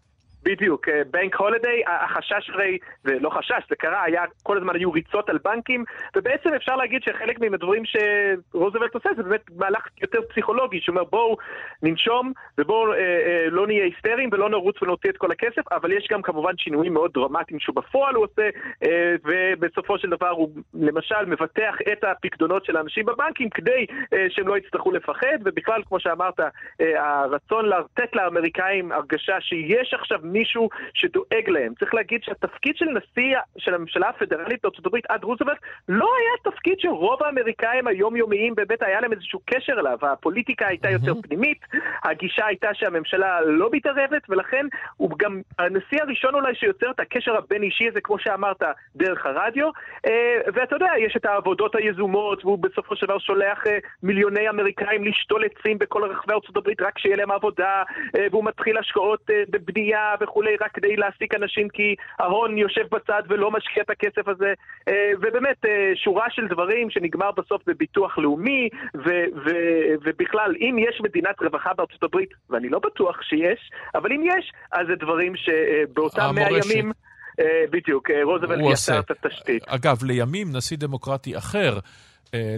בדיוק, 0.45 0.89
בנק 1.11 1.35
אה, 1.35 1.47
הולידיי, 1.47 1.83
החשש 1.87 2.51
הרי, 2.51 2.79
ולא 3.05 3.31
חשש, 3.31 3.63
זה 3.69 3.77
קרה, 3.77 4.03
היה, 4.03 4.23
כל 4.43 4.57
הזמן 4.57 4.77
היו 4.77 4.93
ריצות 4.93 5.29
על 5.31 5.39
בנקים, 5.45 5.85
ובעצם 6.17 6.55
אפשר 6.55 6.77
להגיד 6.77 7.03
שחלק 7.03 7.41
מהדברים 7.41 7.83
שרוזוולט 7.85 8.95
עושה 8.95 9.09
זה 9.17 9.23
באמת 9.23 9.41
מהלך 9.57 9.87
יותר 10.03 10.19
פסיכולוגי, 10.29 10.81
שאומר 10.81 11.05
בואו 11.05 11.37
ננשום 11.83 12.33
ובואו 12.59 12.93
אה, 12.93 12.99
אה, 12.99 13.47
לא 13.51 13.67
נהיה 13.67 13.85
היסטריים 13.85 14.31
ולא 14.33 14.51
נרוץ 14.51 14.83
ונוציא 14.83 15.11
את 15.11 15.17
כל 15.17 15.31
הכסף, 15.31 15.73
אבל 15.73 15.93
יש 15.93 16.09
גם 16.11 16.23
כמובן 16.23 16.53
שינויים 16.59 16.95
מאוד 16.95 17.11
דרמטיים 17.15 17.61
שהוא 17.61 17.77
בפועל 17.77 18.15
הוא 18.15 18.25
עושה, 18.25 18.49
אה, 18.85 19.15
ובסופו 19.25 19.99
של 19.99 20.11
דבר 20.11 20.29
הוא 20.29 20.49
למשל 20.75 21.25
מבטח 21.27 21.75
את 21.93 22.05
הפקדונות 22.05 22.65
של 22.65 22.77
האנשים 22.77 23.07
בבנקים 23.07 23.51
כדי 23.51 23.87
אה, 24.13 24.27
שהם 24.31 24.49
לא 24.49 24.57
יצטרכו 24.57 24.93
לפחד, 24.93 25.39
ובכלל, 25.45 25.83
כמו 25.89 26.01
שאמרת, 26.01 26.41
אה, 26.41 27.21
הרצון 27.25 27.69
לתת 27.69 28.17
לאמריקאים 28.17 28.93
הרגשה 28.93 29.41
שיש 29.41 29.95
עכשיו 29.95 30.19
מישהו 30.35 30.69
שדואג 30.95 31.49
להם. 31.49 31.73
צריך 31.79 31.95
להגיד 31.95 32.21
שהתפקיד 32.25 32.76
של 32.76 32.85
נשיא 32.85 33.37
של 33.59 33.75
הממשלה 33.75 34.09
הפדרלית 34.09 34.62
בארצות 34.62 34.87
הברית 34.87 35.05
עד 35.09 35.25
רוזוולט 35.25 35.59
לא 35.88 36.11
היה 36.19 36.53
תפקיד 36.53 36.75
שרוב 36.79 37.23
האמריקאים 37.23 37.87
היומיומיים 37.87 38.55
באמת 38.55 38.83
היה 38.83 39.00
להם 39.00 39.12
איזשהו 39.12 39.41
קשר 39.47 39.73
אליו. 39.73 39.99
הפוליטיקה 40.03 40.67
הייתה 40.69 40.91
יותר 40.91 41.14
פנימית, 41.23 41.61
הגישה 42.05 42.47
הייתה 42.47 42.69
שהממשלה 42.75 43.41
לא 43.41 43.69
מתערבת, 43.73 44.23
ולכן 44.29 44.67
הוא 44.97 45.11
גם 45.19 45.41
הנשיא 45.59 46.03
הראשון 46.03 46.35
אולי 46.35 46.55
שיוצר 46.55 46.91
את 46.91 47.00
הקשר 47.00 47.37
הבין-אישי 47.37 47.88
הזה, 47.88 48.00
כמו 48.00 48.19
שאמרת, 48.19 48.62
דרך 48.97 49.26
הרדיו. 49.26 49.69
אה, 50.07 50.41
ואתה 50.55 50.76
יודע, 50.76 50.91
יש 50.99 51.17
את 51.17 51.25
העבודות 51.25 51.75
היזומות, 51.75 52.45
והוא 52.45 52.59
בסופו 52.59 52.97
של 52.97 53.07
דבר 53.07 53.19
שולח 53.19 53.67
אה, 53.67 53.79
מיליוני 54.03 54.49
אמריקאים 54.49 55.05
לשתול 55.05 55.45
עצים 55.45 55.79
בכל 55.79 56.05
רחבי 56.05 56.33
ארצות 56.33 56.57
הברית 56.57 56.81
רק 56.81 56.99
שיהיה 56.99 57.17
להם 57.17 57.31
עבודה, 57.31 57.83
אה, 58.17 58.26
והוא 58.31 58.45
מתחיל 58.45 58.79
השקעות 58.79 59.21
בבנייה 59.50 60.14
וכולי, 60.25 60.57
רק 60.61 60.73
כדי 60.75 60.97
להעסיק 60.97 61.35
אנשים 61.35 61.69
כי 61.69 61.95
ההון 62.19 62.59
יושב 62.59 62.87
בצד 62.90 63.23
ולא 63.28 63.50
משקיע 63.50 63.83
את 63.83 63.90
הכסף 63.90 64.28
הזה. 64.28 64.52
אה, 64.88 65.11
ובאמת, 65.16 65.64
אה, 65.64 65.93
שורה 65.95 66.26
של 66.31 66.47
דברים 66.49 66.90
שנגמר 66.90 67.31
בסוף 67.31 67.62
בביטוח 67.66 68.19
לאומי, 68.19 68.69
ו- 68.95 69.26
ו- 69.45 69.95
ובכלל, 70.04 70.54
אם 70.61 70.76
יש 70.78 71.00
מדינת 71.04 71.43
רווחה 71.43 71.71
בארצות 71.76 72.02
הברית, 72.02 72.31
ואני 72.50 72.69
לא 72.69 72.78
בטוח 72.78 73.23
שיש, 73.23 73.71
אבל 73.95 74.12
אם 74.12 74.23
יש, 74.23 74.52
אז 74.73 74.87
זה 74.87 74.95
דברים 74.95 75.33
שבאותם 75.37 76.31
מאה 76.35 76.49
ימים... 76.50 76.93
אה, 77.40 77.64
בדיוק, 77.71 78.11
רוזוולט 78.23 78.61
יצר 78.73 79.00
את 79.00 79.11
התשתית. 79.11 79.62
אגב, 79.69 80.04
לימים 80.04 80.47
נשיא 80.57 80.76
דמוקרטי 80.76 81.38
אחר, 81.38 81.78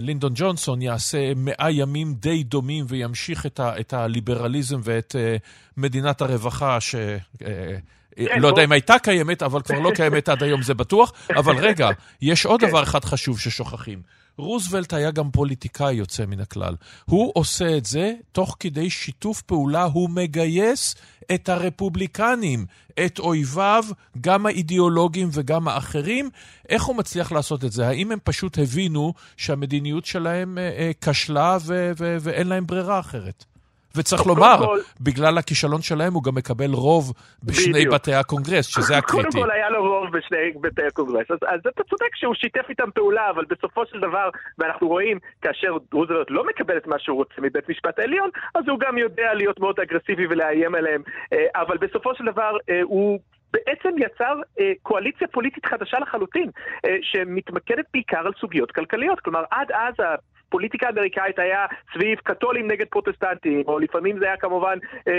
לינדון 0.01 0.31
ג'ונסון 0.35 0.81
יעשה 0.81 1.33
מאה 1.35 1.71
ימים 1.71 2.13
די 2.13 2.43
דומים 2.43 2.85
וימשיך 2.87 3.45
את, 3.45 3.59
ה, 3.59 3.79
את 3.79 3.93
הליברליזם 3.93 4.79
ואת 4.83 5.15
uh, 5.15 5.47
מדינת 5.77 6.21
הרווחה, 6.21 6.81
ש... 6.81 6.95
Uh, 7.35 7.43
כן, 8.15 8.39
לא 8.39 8.47
יודע 8.47 8.63
אם 8.63 8.71
הייתה 8.71 8.99
קיימת, 8.99 9.43
אבל 9.43 9.61
כבר 9.61 9.79
לא 9.79 9.91
קיימת 9.95 10.29
עד 10.29 10.43
היום, 10.43 10.61
זה 10.61 10.73
בטוח. 10.73 11.13
אבל 11.35 11.55
רגע, 11.55 11.89
יש 12.21 12.45
עוד 12.45 12.61
כן. 12.61 12.67
דבר 12.67 12.83
אחד 12.83 13.05
חשוב 13.05 13.39
ששוכחים. 13.39 14.01
רוזוולט 14.37 14.93
היה 14.93 15.11
גם 15.11 15.31
פוליטיקאי 15.31 15.93
יוצא 15.93 16.25
מן 16.25 16.39
הכלל. 16.39 16.75
הוא 17.05 17.31
עושה 17.35 17.77
את 17.77 17.85
זה 17.85 18.13
תוך 18.31 18.55
כדי 18.59 18.89
שיתוף 18.89 19.41
פעולה, 19.41 19.83
הוא 19.83 20.09
מגייס 20.09 20.95
את 21.33 21.49
הרפובליקנים, 21.49 22.65
את 23.05 23.19
אויביו, 23.19 23.83
גם 24.21 24.45
האידיאולוגים 24.45 25.29
וגם 25.31 25.67
האחרים. 25.67 26.29
איך 26.69 26.83
הוא 26.83 26.95
מצליח 26.95 27.31
לעשות 27.31 27.65
את 27.65 27.71
זה? 27.71 27.87
האם 27.87 28.11
הם 28.11 28.19
פשוט 28.23 28.57
הבינו 28.59 29.13
שהמדיניות 29.37 30.05
שלהם 30.05 30.57
אה, 30.57 30.63
אה, 30.63 30.91
כשלה 31.01 31.57
ואין 31.97 32.47
להם 32.47 32.67
ברירה 32.67 32.99
אחרת? 32.99 33.45
וצריך 33.97 34.25
לומר, 34.25 34.57
כל... 34.57 34.79
בגלל 35.01 35.37
הכישלון 35.37 35.81
שלהם 35.81 36.13
הוא 36.13 36.23
גם 36.23 36.35
מקבל 36.35 36.71
רוב 36.71 37.13
בשני 37.43 37.73
בדיוק. 37.73 37.93
בתי 37.93 38.13
הקונגרס, 38.13 38.65
שזה 38.65 38.97
הקריטי. 38.97 39.31
קודם 39.31 39.43
כל 39.43 39.51
היה 39.51 39.69
לו 39.69 39.81
רוב 39.81 39.96
בשני 40.09 40.51
בתי 40.61 40.83
הקונגרס, 40.83 41.31
אז, 41.31 41.37
אז 41.47 41.59
אתה 41.59 41.83
צודק 41.83 42.15
שהוא 42.15 42.35
שיתף 42.35 42.65
איתם 42.69 42.91
פעולה, 42.91 43.29
אבל 43.29 43.45
בסופו 43.45 43.85
של 43.85 43.99
דבר, 43.99 44.29
ואנחנו 44.57 44.87
רואים, 44.87 45.19
כאשר 45.41 45.77
רוזוולט 45.93 46.27
לא 46.29 46.45
מקבל 46.47 46.77
את 46.77 46.87
מה 46.87 46.99
שהוא 46.99 47.17
רוצה 47.17 47.33
מבית 47.41 47.69
משפט 47.69 47.99
העליון, 47.99 48.29
אז 48.55 48.63
הוא 48.67 48.79
גם 48.79 48.97
יודע 48.97 49.33
להיות 49.33 49.59
מאוד 49.59 49.79
אגרסיבי 49.79 50.27
ולאיים 50.27 50.75
עליהם, 50.75 51.01
אה, 51.33 51.45
אבל 51.55 51.77
בסופו 51.77 52.15
של 52.15 52.25
דבר 52.25 52.57
אה, 52.69 52.81
הוא... 52.83 53.19
בעצם 53.53 53.89
יצר 53.97 54.41
אה, 54.59 54.71
קואליציה 54.81 55.27
פוליטית 55.27 55.65
חדשה 55.65 55.99
לחלוטין, 55.99 56.49
אה, 56.85 56.97
שמתמקדת 57.01 57.85
בעיקר 57.93 58.19
על 58.19 58.31
סוגיות 58.39 58.71
כלכליות. 58.71 59.19
כלומר, 59.19 59.43
עד 59.51 59.71
אז 59.71 59.93
הפוליטיקה 60.47 60.87
האמריקאית 60.87 61.39
היה 61.39 61.65
סביב 61.93 62.17
קתולים 62.23 62.71
נגד 62.71 62.85
פרוטסטנטים, 62.89 63.63
או 63.67 63.79
לפעמים 63.79 64.19
זה 64.19 64.25
היה 64.25 64.37
כמובן 64.37 64.77
אה, 65.07 65.13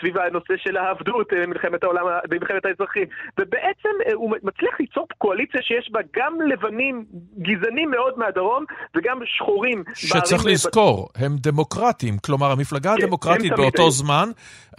סביב 0.00 0.18
הנושא 0.18 0.54
של 0.56 0.76
העבדות 0.76 1.26
במלחמת 1.32 1.84
אה, 1.84 1.88
העולם, 1.88 2.04
במלחמת 2.28 2.64
האזרחים. 2.64 3.04
ובעצם 3.38 3.94
אה, 4.06 4.14
הוא 4.14 4.30
מצליח 4.42 4.80
ליצור 4.80 5.06
קואליציה 5.18 5.62
שיש 5.62 5.90
בה 5.92 6.00
גם 6.16 6.40
לבנים 6.40 7.04
גזענים 7.38 7.90
מאוד 7.90 8.18
מהדרום, 8.18 8.64
וגם 8.96 9.20
שחורים. 9.24 9.84
שצריך 9.94 10.46
לזכור, 10.46 11.08
הם 11.16 11.36
דמוקרטים. 11.36 12.18
כלומר, 12.18 12.50
המפלגה 12.50 12.94
כן, 12.96 13.02
הדמוקרטית 13.02 13.52
באותו 13.52 13.84
הם. 13.84 13.90
זמן, 13.90 14.28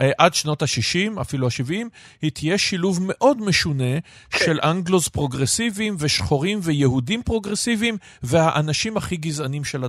אה, 0.02 0.12
עד 0.18 0.34
שנות 0.34 0.62
ה-60, 0.62 1.22
אפילו 1.22 1.48
ה-70, 1.48 1.88
היא 2.22 2.32
תהיה 2.32 2.58
שילוב 2.58 3.00
מאוד 3.08 3.38
משונה 3.42 4.00
כן. 4.30 4.38
של 4.46 4.60
אנגלוס 4.64 5.08
פרוגרסיביים 5.08 5.96
ושחורים 6.00 6.60
ויהודים 6.64 7.22
פרוגרסיביים, 7.24 7.98
והאנשים 8.24 8.98
הכי 8.98 9.18
גזענים 9.18 9.64
של 9.64 9.84
הדרום. 9.84 9.89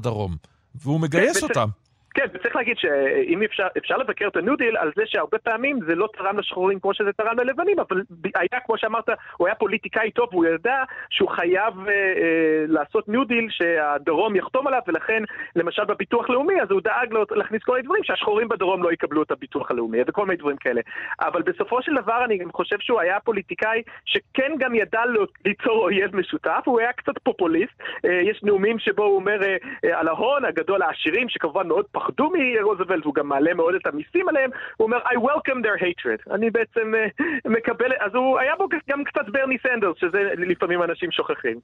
והוא 0.74 1.00
מגייס 1.00 1.42
אותם. 1.42 1.68
כן, 2.14 2.26
וצריך 2.34 2.56
להגיד 2.56 2.76
שאם 2.78 3.42
אפשר, 3.42 3.66
אפשר 3.78 3.96
לבקר 3.96 4.28
את 4.28 4.36
ה 4.36 4.41
New 4.41 4.56
Deal 4.56 4.76
על 4.76 4.90
זה 4.96 5.02
שהרבה 5.06 5.38
פעמים 5.38 5.78
זה 5.86 5.94
לא 5.94 6.08
תרם 6.12 6.38
לשחורים 6.38 6.80
כמו 6.80 6.94
שזה 6.94 7.12
תרם 7.12 7.38
ללבנים, 7.38 7.78
אבל 7.78 8.02
היה, 8.34 8.60
כמו 8.66 8.78
שאמרת, 8.78 9.08
הוא 9.36 9.46
היה 9.46 9.54
פוליטיקאי 9.54 10.10
טוב, 10.10 10.28
והוא 10.32 10.46
ידע 10.46 10.84
שהוא 11.10 11.28
חייב 11.28 11.74
אה, 11.88 11.92
אה, 11.92 12.64
לעשות 12.68 13.08
New 13.08 13.24
Deal 13.24 13.46
שהדרום 13.50 14.36
יחתום 14.36 14.66
עליו, 14.66 14.80
ולכן, 14.86 15.22
למשל 15.56 15.84
בביטוח 15.84 16.30
לאומי, 16.30 16.62
אז 16.62 16.70
הוא 16.70 16.80
דאג 16.80 17.14
להכניס 17.30 17.62
כל 17.62 17.72
מיני 17.72 17.84
דברים 17.84 18.04
שהשחורים 18.04 18.48
בדרום 18.48 18.82
לא 18.82 18.92
יקבלו 18.92 19.22
את 19.22 19.30
הביטוח 19.30 19.70
הלאומי, 19.70 19.98
וכל 20.06 20.26
מיני 20.26 20.36
דברים 20.36 20.56
כאלה. 20.56 20.80
אבל 21.20 21.42
בסופו 21.42 21.82
של 21.82 21.94
דבר 21.94 22.24
אני 22.24 22.38
גם 22.38 22.52
חושב 22.52 22.76
שהוא 22.80 23.00
היה 23.00 23.20
פוליטיקאי 23.20 23.82
שכן 24.04 24.52
גם 24.58 24.74
ידע 24.74 25.02
ליצור 25.44 25.84
אויב 25.84 26.16
משותף, 26.16 26.62
הוא 26.64 26.80
היה 26.80 26.92
קצת 26.92 27.18
פופוליסט. 27.22 27.82
אה, 28.04 28.20
יש 28.22 28.42
נאומים 28.42 28.78
שבו 28.78 29.04
הוא 29.04 29.16
אומר 29.16 29.42
אה, 29.42 29.56
אה, 29.84 30.00
על 30.00 30.08
ההון 30.08 30.44
הגדול 30.44 30.82
העשירים, 30.82 31.28
שכמובן 31.28 31.68
מאוד 31.68 31.84
פחדו 32.00 32.30
מרוזוולט, 32.30 33.04
הוא 33.04 33.14
גם 33.14 33.28
מעלה 33.28 33.54
מאוד 33.54 33.74
את 33.74 33.86
המיסים 33.86 34.28
עליהם, 34.28 34.50
הוא 34.76 34.84
אומר, 34.86 34.98
I 34.98 35.16
welcome 35.16 35.60
their 35.64 35.82
hatred. 35.82 36.34
אני 36.34 36.50
בעצם 36.50 36.92
uh, 36.94 37.24
מקבל, 37.50 37.92
אז 38.00 38.14
הוא 38.14 38.38
היה 38.38 38.52
בו 38.58 38.68
גם 38.90 39.04
קצת 39.04 39.28
ברני 39.32 39.56
סנדרס, 39.62 39.96
שזה 40.00 40.18
לפעמים 40.36 40.82
אנשים 40.82 41.10
שוכחים. 41.12 41.60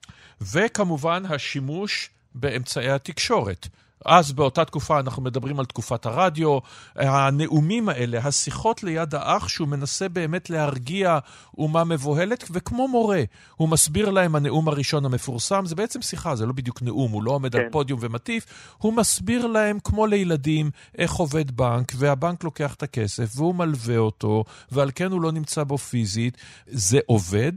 וכמובן 0.55 1.23
השימוש 1.31 2.11
באמצעי 2.35 2.91
התקשורת. 2.91 3.67
אז 4.05 4.33
באותה 4.33 4.65
תקופה 4.65 5.01
אנחנו 5.01 5.23
מדברים 5.23 5.59
על 5.59 5.65
תקופת 5.65 6.07
הרדיו, 6.07 6.59
הנאומים 6.97 7.89
האלה, 7.89 8.19
השיחות 8.19 8.83
ליד 8.83 9.15
האח 9.15 9.49
שהוא 9.49 9.69
מנסה 9.69 10.09
באמת 10.09 10.51
להרגיע 10.51 11.19
אומה 11.59 11.85
מבוהלת, 11.85 12.45
וכמו 12.51 12.89
מורה, 12.89 13.23
הוא 13.57 13.69
מסביר 13.69 14.11
להם 14.11 14.37
הנאום 14.37 14.69
הראשון 14.69 15.05
המפורסם, 15.05 15.67
זה 15.67 15.75
בעצם 15.75 16.03
שיחה, 16.03 16.37
זה 16.37 16.47
לא 16.47 16.53
בדיוק 16.53 16.83
נאום, 16.83 17.13
הוא 17.13 17.23
לא 17.23 17.31
עומד 17.31 17.53
כן. 17.53 17.59
על 17.59 17.65
פודיום 17.73 17.99
ומטיף, 18.03 18.47
הוא 18.79 18.93
מסביר 18.93 19.47
להם 19.47 19.79
כמו 19.85 20.07
לילדים 20.07 20.71
איך 20.99 21.15
עובד 21.15 21.51
בנק, 21.51 21.93
והבנק 21.97 22.45
לוקח 22.45 22.75
את 22.75 22.83
הכסף 22.83 23.33
והוא 23.37 23.55
מלווה 23.55 23.97
אותו, 23.97 24.45
ועל 24.73 24.91
כן 24.95 25.13
הוא 25.13 25.21
לא 25.21 25.33
נמצא 25.33 25.65
בו 25.65 25.79
פיזית. 25.79 26.37
זה 26.67 26.99
עובד? 27.07 27.53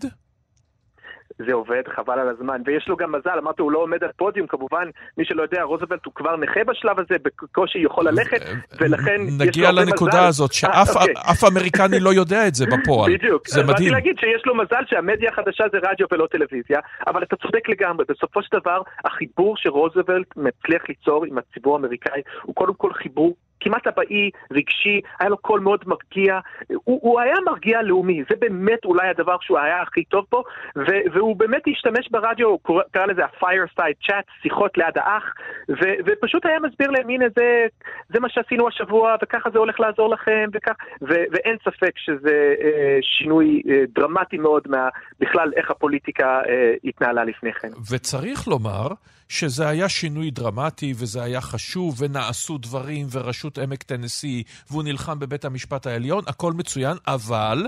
זה 1.46 1.53
עובד, 1.53 1.81
חבל 1.96 2.19
על 2.19 2.29
הזמן. 2.29 2.62
ויש 2.65 2.88
לו 2.88 2.98
גם 2.98 3.12
מזל, 3.12 3.38
אמרתי, 3.38 3.62
הוא 3.62 3.72
לא 3.72 3.79
עומד 3.79 4.03
על 4.03 4.10
פודיום, 4.17 4.48
כמובן, 4.48 4.89
מי 5.17 5.25
שלא 5.25 5.41
יודע, 5.41 5.63
רוזוולט 5.63 6.05
הוא 6.05 6.13
כבר 6.13 6.36
נכה 6.36 6.63
בשלב 6.63 7.00
הזה, 7.00 7.15
בקושי 7.24 7.79
יכול 7.79 8.08
ללכת, 8.08 8.41
ולכן 8.81 9.22
יש 9.22 9.31
לו 9.39 9.46
נגיע 9.46 9.72
לנקודה 9.72 10.27
הזאת, 10.27 10.53
שאף 10.53 10.98
אה, 10.98 11.01
אוקיי. 11.01 11.50
אמריקני 11.51 12.00
לא 12.00 12.13
יודע 12.13 12.48
את 12.48 12.55
זה 12.55 12.65
בפועל. 12.65 13.17
בדיוק. 13.17 13.48
זה 13.48 13.63
מדהים. 13.63 13.75
באתי 13.75 13.89
להגיד 13.89 14.15
שיש 14.19 14.41
לו 14.46 14.55
מזל 14.55 14.84
שהמדיה 14.89 15.29
החדשה 15.29 15.63
זה 15.72 15.77
רדיו 15.77 16.08
ולא 16.12 16.27
טלוויזיה, 16.31 16.79
אבל 17.08 17.24
אתה 17.24 17.36
צודק 17.36 17.69
לגמרי, 17.69 18.05
בסופו 18.10 18.43
של 18.43 18.58
דבר, 18.60 18.81
החיבור 19.05 19.58
שרוזוולט 19.58 20.38
מצליח 20.38 20.84
ליצור 20.89 21.25
עם 21.25 21.38
הציבור 21.38 21.75
האמריקאי, 21.75 22.22
הוא 22.43 22.55
קודם 22.55 22.74
כל 22.74 22.93
חיבור 22.93 23.36
כמעט 23.60 23.88
אבאי, 23.88 24.30
רגשי, 24.51 25.01
היה 25.20 25.30
לו 25.30 25.38
קול 25.38 25.60
מאוד 25.60 25.84
מרגיע, 25.88 26.39
הוא, 26.68 27.00
הוא 27.01 27.20
היה 27.20 27.36
מרגיע 27.46 27.82
לאומי, 27.82 28.24
זה 28.30 28.36
באמת 28.39 28.86
אולי 28.86 29.08
הדבר 29.08 29.38
שהוא 29.42 29.60
היה 29.60 29.82
הכי 29.82 30.04
טוב 30.04 30.25
פה, 30.30 30.44
ו- 30.78 31.13
והוא 31.13 31.36
באמת 31.36 31.62
השתמש 31.72 32.10
ברדיו, 32.12 32.48
הוא 32.48 32.60
קרא, 32.63 32.82
קרא 32.92 33.06
לזה 33.06 33.25
ה-fireside 33.25 34.08
chat, 34.08 34.42
שיחות 34.42 34.78
ליד 34.78 34.98
האח, 34.98 35.24
ו- 35.70 36.00
ופשוט 36.06 36.46
היה 36.46 36.60
מסביר 36.60 36.92
להם, 36.92 37.10
הנה 37.10 37.25
זה, 37.36 37.66
זה 38.13 38.20
מה 38.20 38.30
שעשינו 38.30 38.68
השבוע, 38.68 39.16
וככה 39.24 39.50
זה 39.50 39.60
הולך 39.60 39.80
לעזור 39.80 40.10
לכם, 40.10 40.50
וכך, 40.54 40.75
ו- 41.01 41.25
ואין 41.32 41.56
ספק 41.66 41.92
שזה 41.98 42.54
אה, 42.62 42.98
שינוי 43.01 43.62
אה, 43.70 43.84
דרמטי 43.96 44.38
מאוד 44.38 44.63
מה, 44.68 44.89
בכלל 45.20 45.51
איך 45.56 45.72
הפוליטיקה 45.72 46.42
אה, 46.50 46.74
התנהלה 46.84 47.24
לפני 47.24 47.54
כן. 47.54 47.70
וצריך 47.92 48.48
לומר, 48.48 48.88
שזה 49.30 49.68
היה 49.68 49.89
שינוי 49.89 50.32
דרמטי 50.32 50.94
וזה 51.00 51.24
היה 51.24 51.42
חשוב, 51.42 52.01
ונעשו 52.01 52.58
דברים, 52.58 53.06
ורשות 53.12 53.49
עמק 53.58 53.84
טנסי, 53.84 54.44
והוא 54.70 54.84
נלחם 54.84 55.20
בבית 55.20 55.46
המשפט 55.46 55.88
העליון, 55.88 56.24
הכל 56.27 56.53
מצוין, 56.53 56.98
אבל 57.08 57.68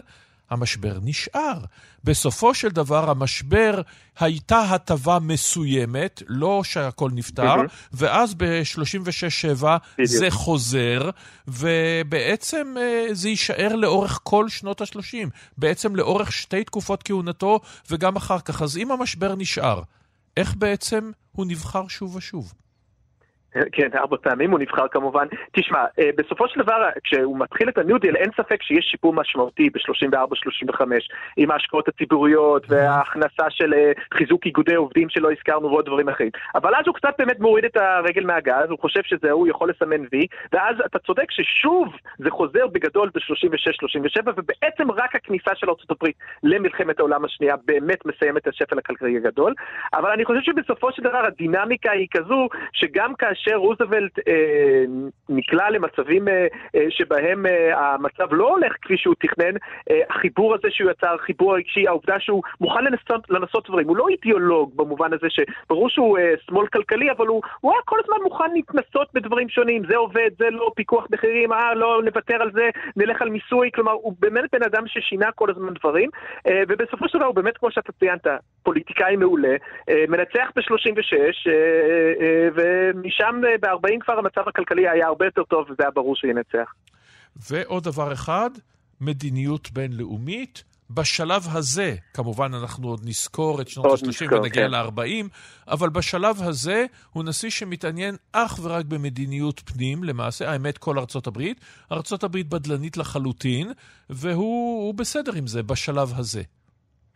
המשבר 0.52 0.98
נשאר. 1.02 1.58
בסופו 2.04 2.54
של 2.54 2.70
דבר, 2.70 3.10
המשבר 3.10 3.82
הייתה 4.20 4.60
הטבה 4.60 5.20
מסוימת, 5.20 6.24
לא 6.28 6.62
שהכל 6.64 7.10
נפתר, 7.14 7.56
mm-hmm. 7.56 7.88
ואז 7.94 8.34
ב-36-7 8.34 9.66
זה 10.04 10.32
חוזר, 10.32 11.10
ובעצם 11.48 12.76
אה, 12.80 13.06
זה 13.12 13.30
יישאר 13.30 13.76
לאורך 13.76 14.20
כל 14.24 14.50
שנות 14.50 14.82
ה-30. 14.82 15.30
בעצם 15.58 15.96
לאורך 15.96 16.32
שתי 16.32 16.64
תקופות 16.64 17.04
כהונתו, 17.04 17.60
וגם 17.90 18.16
אחר 18.16 18.40
כך. 18.40 18.62
אז 18.62 18.78
אם 18.78 18.92
המשבר 18.92 19.36
נשאר, 19.36 19.82
איך 20.38 20.56
בעצם 20.56 21.12
הוא 21.32 21.46
נבחר 21.46 21.88
שוב 21.88 22.16
ושוב. 22.16 22.54
כן, 23.72 23.90
ארבע 23.96 24.18
פעמים 24.22 24.52
הוא 24.52 24.60
נבחר 24.60 24.88
כמובן. 24.88 25.28
תשמע, 25.52 25.86
אה, 26.00 26.10
בסופו 26.18 26.48
של 26.48 26.60
דבר, 26.60 26.90
כשהוא 27.04 27.40
מתחיל 27.40 27.70
את 27.70 27.78
הניו 27.78 27.98
דיל, 27.98 28.16
אין 28.16 28.30
ספק 28.38 28.64
שיש 28.64 28.86
שיפור 28.86 29.14
משמעותי 29.14 29.70
ב-34-35 29.70 30.82
עם 31.38 31.52
ההשקעות 31.52 31.88
הציבוריות 31.88 32.64
וההכנסה 32.68 33.50
של 33.50 33.74
אה, 33.74 33.92
חיזוק 34.14 34.46
איגודי 34.46 34.76
עובדים 34.76 35.10
שלא 35.10 35.32
הזכרנו 35.32 35.68
ועוד 35.68 35.86
דברים 35.86 36.10
אחרים. 36.10 36.30
אבל 36.56 36.76
אז 36.76 36.84
הוא 36.88 36.96
קצת 36.96 37.14
באמת 37.18 37.40
מוריד 37.40 37.66
את 37.66 37.78
הרגל 37.78 38.26
מהגז, 38.26 38.70
הוא 38.70 38.80
חושב 38.80 39.02
שזהו, 39.04 39.40
הוא 39.40 39.48
יכול 39.48 39.70
לסמן 39.70 40.06
וי, 40.12 40.28
ואז 40.54 40.76
אתה 40.86 41.00
צודק 41.00 41.32
ששוב 41.32 41.88
זה 42.18 42.30
חוזר 42.30 42.68
בגדול 42.68 43.10
ב-36-37, 43.16 44.30
ובעצם 44.38 44.92
רק 44.92 45.16
הכניסה 45.16 45.52
של 45.56 45.70
ארה"ב 45.70 46.08
למלחמת 46.44 47.00
העולם 47.00 47.26
השנייה 47.26 47.56
באמת 47.66 48.06
מסיימת 48.06 48.42
את 48.42 48.48
השפל 48.48 48.78
הכלכלי 48.78 49.18
הגדול. 49.18 49.54
אבל 49.94 50.12
אני 50.12 50.26
חושב 50.26 50.42
שבסופו 50.42 50.92
של 50.92 51.04
דבר 51.04 51.26
הדינמיקה 51.26 51.92
היא 51.92 52.08
כזו, 52.12 52.48
שגם 52.74 53.16
כאשר... 53.16 53.41
כאשר 53.44 53.56
רוזוולט 53.56 54.20
אה, 54.28 54.84
נקלע 55.30 55.70
למצבים 55.70 56.28
אה, 56.28 56.48
אה, 56.76 56.86
שבהם 56.90 57.46
אה, 57.46 57.80
המצב 57.80 58.34
לא 58.34 58.50
הולך 58.50 58.74
כפי 58.82 58.98
שהוא 58.98 59.16
תכנן, 59.20 59.54
אה, 59.90 60.00
החיבור 60.10 60.54
הזה 60.54 60.68
שהוא 60.72 60.92
יצר, 60.92 61.16
החיבור 61.16 61.54
הרגשי, 61.54 61.88
העובדה 61.88 62.20
שהוא 62.20 62.44
מוכן 62.62 62.84
לנסות, 62.84 63.30
לנסות 63.30 63.68
דברים, 63.70 63.88
הוא 63.88 63.98
לא 63.98 64.08
אידיאולוג 64.10 64.72
במובן 64.76 65.14
הזה 65.14 65.28
שברור 65.30 65.90
שהוא 65.90 66.18
אה, 66.18 66.34
שמאל 66.46 66.68
כלכלי, 66.68 67.12
אבל 67.12 67.28
הוא, 67.28 67.42
הוא 67.62 67.72
היה 67.72 67.82
כל 67.86 67.98
הזמן 68.04 68.24
מוכן 68.24 68.54
להתנסות 68.54 69.08
בדברים 69.14 69.50
שונים, 69.50 69.82
זה 69.90 69.98
עובד, 69.98 70.30
זה 70.40 70.50
לא, 70.50 70.72
פיקוח 70.76 71.08
מחירים, 71.12 71.54
אה, 71.54 71.74
לא 71.74 72.02
נוותר 72.06 72.42
על 72.42 72.52
זה, 72.52 72.70
נלך 72.96 73.22
על 73.22 73.30
מיסוי, 73.30 73.70
כלומר, 73.74 73.92
הוא 73.92 74.14
באמת 74.20 74.44
בן 74.52 74.64
אדם 74.64 74.84
ששינה 74.88 75.32
כל 75.32 75.50
הזמן 75.50 75.74
דברים, 75.74 76.10
אה, 76.48 76.64
ובסופו 76.68 77.10
של 77.10 77.18
דבר 77.18 77.28
הוא 77.28 77.36
באמת, 77.36 77.58
כמו 77.58 77.72
שאתה 77.72 77.92
ציינת, 77.92 78.28
פוליטיקאי 78.64 79.16
מעולה, 79.16 79.56
אה, 79.90 80.04
מנצח 80.08 80.52
ב-36, 80.56 81.14
אה, 81.48 81.54
אה, 82.22 82.48
ומשם 82.56 83.31
גם 83.32 83.42
אה, 83.46 83.58
ב-40 83.62 84.00
כבר 84.00 84.14
המצב 84.20 84.42
הכלכלי 84.48 84.90
היה 84.90 85.08
הרבה 85.08 85.26
יותר 85.26 85.44
טוב, 85.44 85.66
וזה 85.70 85.76
היה 85.80 85.92
ברור 85.92 86.16
שינצח. 86.16 86.74
ועוד 87.50 87.84
דבר 87.84 88.14
אחד, 88.14 88.50
מדיניות 89.02 89.72
בינלאומית. 89.72 90.64
בשלב 90.94 91.46
הזה, 91.52 91.96
כמובן 92.14 92.54
אנחנו 92.54 92.88
עוד 92.88 93.02
נזכור 93.04 93.62
את 93.62 93.68
שנות 93.68 93.86
ה-30 93.86 94.36
ונגיע 94.36 94.68
כן. 94.68 94.72
ל-40, 94.72 95.28
אבל 95.68 95.90
בשלב 95.90 96.42
הזה 96.42 96.86
הוא 97.14 97.24
נשיא 97.24 97.50
שמתעניין 97.50 98.16
אך 98.32 98.60
ורק 98.64 98.86
במדיניות 98.86 99.60
פנים, 99.60 100.04
למעשה, 100.04 100.52
האמת, 100.52 100.78
כל 100.78 101.00
ארצות 101.00 101.28
הברית. 101.28 101.62
ארצות 101.92 102.24
הברית 102.24 102.48
בדלנית 102.48 102.98
לחלוטין, 102.98 103.72
והוא 104.10 104.94
בסדר 104.94 105.32
עם 105.36 105.48
זה 105.48 105.64
בשלב 105.64 106.14
הזה. 106.16 106.42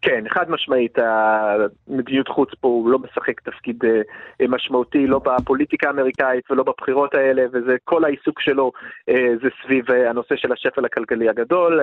כן, 0.05 0.23
חד 0.29 0.49
משמעית, 0.49 0.97
המדיניות 0.97 2.27
חוץ 2.27 2.49
פה 2.59 2.67
הוא 2.67 2.89
לא 2.89 2.99
משחק 2.99 3.41
תפקיד 3.41 3.83
אה, 3.85 4.47
משמעותי, 4.47 5.07
לא 5.07 5.19
בפוליטיקה 5.19 5.87
האמריקאית 5.87 6.51
ולא 6.51 6.63
בבחירות 6.63 7.15
האלה, 7.15 7.45
וזה 7.53 7.75
כל 7.83 8.03
העיסוק 8.03 8.41
שלו 8.41 8.71
אה, 9.09 9.33
זה 9.41 9.49
סביב 9.63 9.91
אה, 9.91 10.09
הנושא 10.09 10.35
של 10.35 10.51
השפל 10.51 10.85
הכלכלי 10.85 11.29
הגדול. 11.29 11.81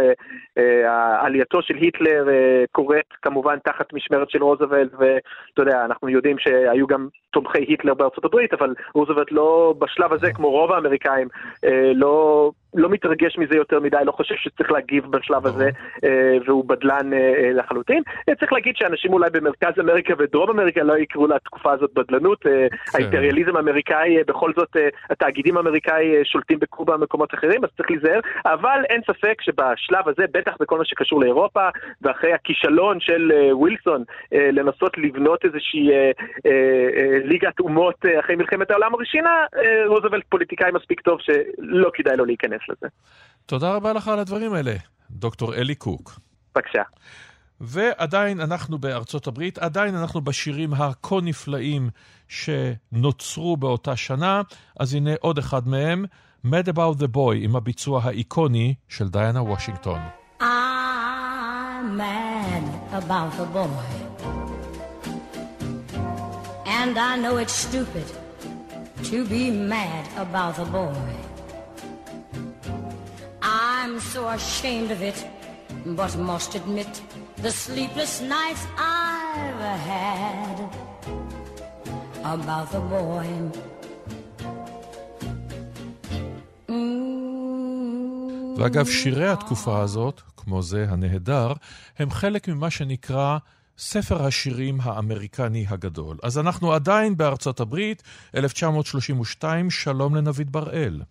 עלייתו 1.20 1.62
של 1.62 1.74
היטלר 1.74 2.26
קורית 2.72 3.06
כמובן 3.22 3.58
תחת 3.58 3.92
משמרת 3.92 4.30
של 4.30 4.42
רוזוולט, 4.42 4.90
ואתה 4.92 5.62
יודע, 5.62 5.84
אנחנו 5.84 6.08
יודעים 6.08 6.38
שהיו 6.38 6.86
גם 6.86 7.08
תומכי 7.30 7.64
היטלר 7.68 7.94
בארצות 7.94 8.24
הברית, 8.24 8.54
אבל 8.54 8.74
רוזוולט 8.94 9.32
לא 9.32 9.74
בשלב 9.78 10.12
הזה, 10.12 10.32
כמו 10.32 10.50
רוב 10.50 10.72
האמריקאים, 10.72 11.28
לא... 11.94 12.50
לא 12.74 12.88
מתרגש 12.88 13.38
מזה 13.38 13.56
יותר 13.56 13.80
מדי, 13.80 13.96
לא 14.04 14.12
חושב 14.12 14.34
שצריך 14.34 14.72
להגיב 14.72 15.06
בשלב 15.06 15.46
הזה, 15.46 15.70
והוא 16.46 16.64
בדלן 16.64 17.10
לחלוטין. 17.54 18.02
צריך 18.40 18.52
להגיד 18.52 18.76
שאנשים 18.76 19.12
אולי 19.12 19.30
במרכז 19.30 19.80
אמריקה 19.80 20.14
ודרום 20.18 20.50
אמריקה 20.50 20.82
לא 20.82 20.98
יקראו 20.98 21.26
לתקופה 21.26 21.72
הזאת 21.72 21.90
בדלנות. 21.94 22.46
אה, 22.46 22.66
כן. 22.68 22.98
האימפריאליזם 22.98 23.56
האמריקאי, 23.56 24.18
אה, 24.18 24.22
בכל 24.26 24.52
זאת 24.56 24.76
אה, 24.76 24.88
התאגידים 25.10 25.56
האמריקאי 25.56 26.24
שולטים 26.24 26.58
בקובה 26.58 26.94
ובמקומות 26.94 27.34
אחרים, 27.34 27.64
אז 27.64 27.70
צריך 27.76 27.90
להיזהר. 27.90 28.20
אבל 28.44 28.82
אין 28.90 29.00
ספק 29.06 29.40
שבשלב 29.40 30.08
הזה, 30.08 30.24
בטח 30.32 30.56
בכל 30.60 30.78
מה 30.78 30.84
שקשור 30.84 31.20
לאירופה, 31.20 31.68
ואחרי 32.02 32.32
הכישלון 32.32 33.00
של 33.00 33.32
ווילסון 33.52 34.04
לנסות 34.32 34.98
לבנות 34.98 35.44
איזושהי 35.44 35.90
ליגת 37.24 37.60
אומות 37.60 37.94
אחרי 38.20 38.36
מלחמת 38.36 38.70
העולם 38.70 38.94
הראשונה, 38.94 39.44
רוזוולט 39.86 40.24
פוליטיקאי 40.28 40.70
מספיק 40.72 41.00
טוב 41.00 41.18
שלא 41.20 41.90
כדאי 41.94 42.16
לו 42.16 42.24
להיכנס 42.24 42.60
לזה. 42.68 42.86
תודה 43.46 43.74
רבה 43.74 43.92
לך 43.92 44.08
על 44.08 44.18
הדברים 44.18 44.54
האלה, 44.54 44.74
דוקטור 45.10 45.54
אלי 45.54 45.74
קוק. 45.74 46.20
בבקשה. 46.54 46.82
ועדיין 47.60 48.40
אנחנו 48.40 48.78
בארצות 48.78 49.26
הברית, 49.26 49.58
עדיין 49.58 49.94
אנחנו 49.94 50.20
בשירים 50.20 50.74
הכה 50.74 51.16
נפלאים 51.22 51.90
שנוצרו 52.28 53.56
באותה 53.56 53.96
שנה, 53.96 54.42
אז 54.80 54.94
הנה 54.94 55.10
עוד 55.20 55.38
אחד 55.38 55.68
מהם, 55.68 56.04
Mad 56.46 56.68
About 56.68 56.98
the 56.98 57.16
Boy, 57.16 57.34
עם 57.36 57.56
הביצוע 57.56 58.00
האיקוני 58.04 58.74
של 58.88 59.08
דיינה 59.08 59.42
וושינגטון. 59.42 60.00
I'm 60.40 61.96
mad 61.96 62.64
about 62.92 63.32
the 63.38 63.46
boy 63.56 64.02
And 66.82 66.98
I 66.98 67.16
know 67.22 67.36
it's 67.36 67.58
stupid 67.66 68.08
to 69.10 69.24
be 69.24 69.50
mad 69.50 70.04
about 70.16 70.56
the 70.56 70.64
boy 70.64 71.31
I'm 73.52 74.00
so 74.00 74.20
ashamed 74.28 74.90
of 74.96 75.02
it 75.10 75.18
but 75.98 76.12
must 76.30 76.54
admit 76.60 76.92
the 77.44 77.52
sleepless 77.64 78.14
nights 78.36 78.64
I've 78.78 79.62
had 79.90 80.58
about 82.34 82.68
the 82.72 82.80
boy. 82.80 83.26
ואגב, 88.56 88.86
שירי 88.86 89.28
התקופה 89.28 89.80
הזאת, 89.80 90.20
כמו 90.36 90.62
זה 90.62 90.86
הנהדר, 90.88 91.52
הם 91.98 92.10
חלק 92.10 92.48
ממה 92.48 92.70
שנקרא 92.70 93.38
ספר 93.78 94.26
השירים 94.26 94.78
האמריקני 94.82 95.66
הגדול. 95.68 96.16
אז 96.22 96.38
אנחנו 96.38 96.72
עדיין 96.72 97.16
בארצות 97.16 97.60
הברית, 97.60 98.02
1932, 98.34 99.70
שלום 99.70 100.14
לנביד 100.14 100.52
בראל. 100.52 101.02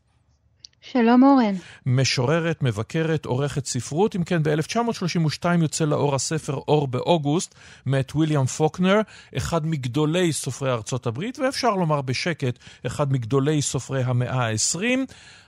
שלום 0.82 1.24
אורן. 1.24 1.54
משוררת, 1.86 2.64
מבקרת, 2.64 3.26
עורכת 3.26 3.66
ספרות. 3.66 4.16
אם 4.16 4.24
כן, 4.24 4.44
ב-1932 4.44 5.46
יוצא 5.62 5.86
לאור 5.86 6.16
הספר 6.16 6.54
אור 6.54 6.88
באוגוסט, 6.88 7.56
מאת 7.86 8.16
ויליאם 8.16 8.46
פוקנר, 8.46 9.02
אחד 9.38 9.66
מגדולי 9.66 10.34
סופרי 10.34 10.72
ארצות 10.72 11.08
הברית, 11.08 11.40
ואפשר 11.40 11.76
לומר 11.76 12.02
בשקט, 12.02 12.60
אחד 12.86 13.14
מגדולי 13.14 13.62
סופרי 13.62 14.04
המאה 14.04 14.48
ה-20. 14.48 14.80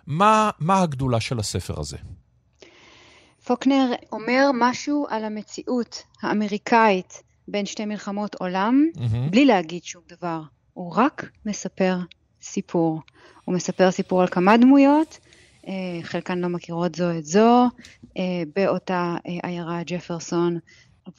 מה, 0.07 0.49
מה 0.59 0.81
הגדולה 0.81 1.19
של 1.19 1.39
הספר 1.39 1.79
הזה? 1.79 1.97
פוקנר 3.45 3.91
אומר 4.11 4.51
משהו 4.53 5.05
על 5.09 5.23
המציאות 5.23 6.03
האמריקאית 6.21 7.23
בין 7.47 7.65
שתי 7.65 7.85
מלחמות 7.85 8.35
עולם, 8.35 8.85
mm-hmm. 8.95 9.31
בלי 9.31 9.45
להגיד 9.45 9.83
שום 9.83 10.01
דבר. 10.09 10.41
הוא 10.73 10.93
רק 10.95 11.29
מספר 11.45 11.97
סיפור. 12.41 13.01
הוא 13.45 13.55
מספר 13.55 13.91
סיפור 13.91 14.21
על 14.21 14.27
כמה 14.27 14.57
דמויות, 14.57 15.19
חלקן 16.03 16.39
לא 16.39 16.49
מכירות 16.49 16.95
זו 16.95 17.11
את 17.17 17.25
זו, 17.25 17.67
אה, 18.17 18.43
באותה 18.55 19.15
אה, 19.27 19.49
עיירה 19.49 19.81
ג'פרסון, 19.85 20.59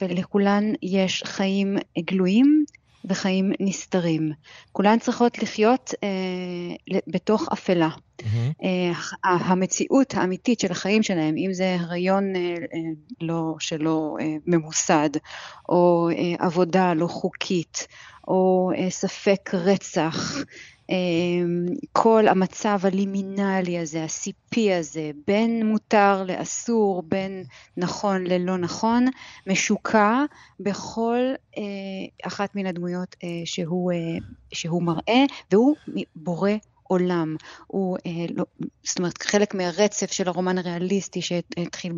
ולכולן 0.01 0.63
יש 0.81 1.23
חיים 1.23 1.77
גלויים 1.99 2.65
וחיים 3.05 3.51
נסתרים. 3.59 4.31
כולן 4.71 4.99
צריכות 4.99 5.37
לחיות 5.43 5.93
אה, 6.03 6.99
בתוך 7.07 7.47
אפלה. 7.53 7.89
Mm-hmm. 7.89 8.63
אה, 8.63 8.91
המציאות 9.23 10.13
האמיתית 10.13 10.59
של 10.59 10.71
החיים 10.71 11.03
שלהם, 11.03 11.35
אם 11.37 11.53
זה 11.53 11.77
הריון 11.79 12.35
אה, 12.35 12.41
אה, 12.41 12.79
לא, 13.21 13.55
שלא 13.59 14.15
אה, 14.21 14.35
ממוסד, 14.47 15.09
או 15.69 16.09
אה, 16.11 16.45
עבודה 16.45 16.93
לא 16.93 17.07
חוקית, 17.07 17.87
או 18.27 18.71
אה, 18.77 18.89
ספק 18.89 19.49
רצח, 19.53 20.35
כל 21.91 22.27
המצב 22.27 22.79
הלימינלי 22.83 23.79
הזה, 23.79 24.03
הסיפי 24.03 24.73
הזה, 24.73 25.11
בין 25.27 25.65
מותר 25.65 26.23
לאסור, 26.23 27.03
בין 27.07 27.43
נכון 27.77 28.23
ללא 28.27 28.57
נכון, 28.57 29.05
משוקע 29.47 30.23
בכל 30.59 31.19
אה, 31.57 31.63
אחת 32.27 32.55
מן 32.55 32.65
הדמויות 32.65 33.15
אה, 33.23 33.29
שהוא, 33.45 33.91
אה, 33.91 34.17
שהוא 34.53 34.83
מראה, 34.83 35.23
והוא 35.51 35.75
בורא 36.15 36.51
עולם. 36.87 37.35
הוא, 37.67 37.97
אה, 38.05 38.25
לא, 38.35 38.45
זאת 38.83 38.99
אומרת, 38.99 39.23
חלק 39.23 39.53
מהרצף 39.55 40.11
של 40.11 40.27
הרומן 40.27 40.57
הריאליסטי 40.57 41.21
שהתחיל 41.21 41.93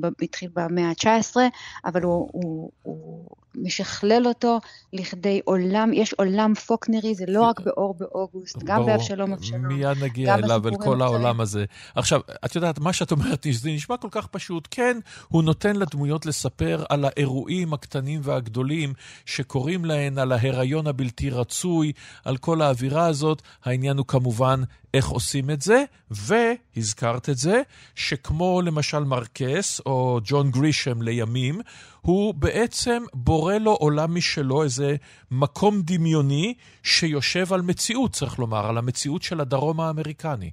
במאה 0.53 0.89
ה-19, 0.89 1.37
אבל 1.85 2.01
הוא, 2.03 2.29
הוא, 2.31 2.71
הוא 2.83 3.27
משכלל 3.57 4.27
אותו 4.27 4.59
לכדי 4.93 5.41
עולם, 5.45 5.93
יש 5.93 6.13
עולם 6.13 6.53
פוקנרי, 6.53 7.15
זה 7.15 7.25
לא 7.27 7.41
רק 7.43 7.59
באור 7.59 7.95
באוגוסט, 7.99 8.57
גם 8.63 8.85
באבשלום 8.85 9.33
אבשלום. 9.33 9.65
מיד 9.65 10.03
נגיע 10.03 10.35
אליו, 10.35 10.67
אל 10.67 10.75
כל 10.75 11.01
העולם 11.01 11.41
הזה. 11.41 11.65
עכשיו, 11.95 12.21
את 12.45 12.55
יודעת, 12.55 12.79
מה 12.79 12.93
שאת 12.93 13.11
אומרת, 13.11 13.45
זה 13.51 13.69
נשמע 13.69 13.97
כל 13.97 14.07
כך 14.11 14.27
פשוט. 14.27 14.67
כן, 14.71 14.97
הוא 15.27 15.43
נותן 15.43 15.75
לדמויות 15.75 16.25
לספר 16.25 16.83
על 16.89 17.05
האירועים 17.05 17.73
הקטנים 17.73 18.19
והגדולים 18.23 18.93
שקורים 19.25 19.85
להן, 19.85 20.17
על 20.17 20.31
ההיריון 20.31 20.87
הבלתי 20.87 21.29
רצוי, 21.29 21.91
על 22.25 22.37
כל 22.37 22.61
האווירה 22.61 23.05
הזאת. 23.05 23.41
העניין 23.65 23.97
הוא 23.97 24.05
כמובן 24.05 24.61
איך 24.93 25.07
עושים 25.07 25.49
את 25.49 25.61
זה, 25.61 25.83
והזכרת 26.11 27.29
את 27.29 27.37
זה, 27.37 27.61
שכמו 27.95 28.61
למשל 28.61 28.99
מרקס 28.99 29.81
או 29.85 30.19
ג'ון 30.23 30.51
גרישם 30.51 31.01
לימים, 31.01 31.61
הוא 32.01 32.33
בעצם 32.33 33.03
בורא 33.13 33.55
לו 33.55 33.71
עולם 33.71 34.15
משלו, 34.15 34.63
איזה 34.63 34.95
מקום 35.31 35.81
דמיוני 35.81 36.53
שיושב 36.83 37.53
על 37.53 37.61
מציאות, 37.61 38.11
צריך 38.13 38.39
לומר, 38.39 38.67
על 38.67 38.77
המציאות 38.77 39.21
של 39.21 39.41
הדרום 39.41 39.81
האמריקני. 39.81 40.51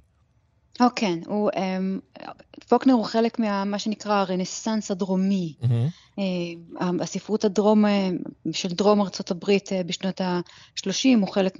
או 0.79 0.85
oh, 0.85 0.89
כן, 0.95 1.19
הוא, 1.27 1.49
um, 1.51 2.21
פוקנר 2.69 2.93
הוא 2.93 3.05
חלק 3.05 3.39
מה 3.65 3.79
שנקרא 3.79 4.13
הרנסאנס 4.13 4.91
הדרומי. 4.91 5.53
Mm-hmm. 5.61 6.21
הספרות 6.99 7.45
הדרום, 7.45 7.85
uh, 7.85 7.89
של 8.51 8.69
דרום 8.69 9.01
ארצות 9.01 9.31
הברית 9.31 9.69
uh, 9.69 9.87
בשנות 9.87 10.21
ה-30 10.21 11.19
הוא 11.19 11.27
חלק 11.27 11.57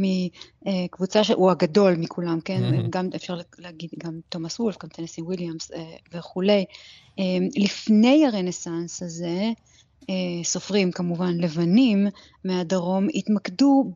מקבוצה, 0.66 1.22
uh, 1.22 1.34
הוא 1.34 1.52
הגדול 1.52 1.96
מכולם, 1.96 2.40
כן? 2.42 2.62
Mm-hmm. 2.64 2.90
גם 2.90 3.10
אפשר 3.16 3.38
להגיד, 3.58 3.90
גם 3.98 4.20
תומאס 4.30 4.60
וולף, 4.60 4.76
גם 4.84 4.90
טנסי 4.90 5.22
וויליאמס 5.22 5.72
וכולי. 6.14 6.66
לפני 7.56 8.26
הרנסאנס 8.26 9.04
הזה, 9.04 9.28
אה, 9.28 9.52
סופרים 10.44 10.92
כמובן 10.92 11.38
לבנים 11.38 12.08
מהדרום 12.46 13.08
התמקדו 13.14 13.92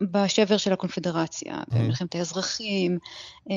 בשבר 0.00 0.56
של 0.56 0.72
הקונפדרציה. 0.72 1.62
במלחמת 1.72 2.14
האזרחים, 2.14 2.98
אה, 3.50 3.54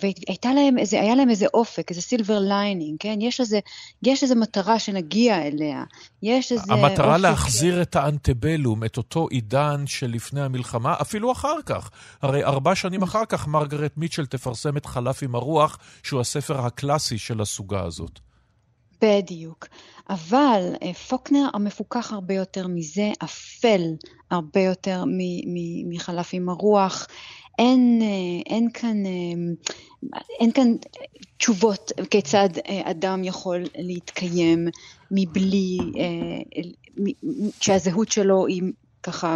והייתה 0.00 0.54
להם 0.54 0.78
איזה, 0.78 1.00
היה 1.00 1.14
להם 1.14 1.30
איזה 1.30 1.46
אופק, 1.54 1.90
איזה 1.90 2.02
silver 2.02 2.38
lining, 2.38 2.96
כן? 3.00 3.18
יש 3.20 3.40
איזה, 3.40 3.60
יש 4.02 4.22
איזה 4.22 4.34
מטרה 4.34 4.78
שנגיע 4.78 5.42
אליה, 5.42 5.84
יש 6.22 6.52
איזה 6.52 6.72
המטרה 6.72 7.14
אופק... 7.14 7.22
להחזיר 7.22 7.82
את 7.82 7.96
ה 7.96 8.03
antebellum, 8.03 8.84
את 8.84 8.96
אותו 8.96 9.28
עידן 9.30 9.84
שלפני 9.86 10.40
המלחמה, 10.40 10.94
אפילו 11.00 11.32
אחר 11.32 11.62
כך. 11.66 11.90
הרי 12.22 12.44
ארבע 12.44 12.74
שנים 12.74 13.02
אחר 13.02 13.24
כך 13.28 13.48
מרגרט 13.48 13.92
מיטשל 13.96 14.26
תפרסם 14.26 14.76
את 14.76 14.86
חלף 14.86 15.22
עם 15.22 15.34
הרוח, 15.34 15.78
שהוא 16.02 16.20
הספר 16.20 16.60
הקלאסי 16.60 17.18
של 17.18 17.40
הסוגה 17.40 17.82
הזאת. 17.82 18.25
בדיוק. 19.02 19.66
אבל 20.10 20.72
אה, 20.82 20.94
פוקנר 20.94 21.48
המפוקח 21.54 22.12
הרבה 22.12 22.34
יותר 22.34 22.66
מזה, 22.66 23.12
אפל 23.24 23.82
הרבה 24.30 24.60
יותר 24.60 25.04
מחלף 25.88 26.30
עם 26.32 26.48
הרוח. 26.48 27.06
אין, 27.58 27.98
אה, 28.02 28.52
אין, 28.52 28.70
כאן, 28.70 29.06
אה, 29.06 29.10
אין 30.40 30.52
כאן 30.52 30.72
תשובות 31.36 31.92
כיצד 32.10 32.48
אדם 32.84 33.24
יכול 33.24 33.64
להתקיים 33.78 34.68
מבלי, 35.10 35.78
שהזהות 37.60 38.08
שלו 38.08 38.46
היא 38.46 38.62
ככה 39.06 39.34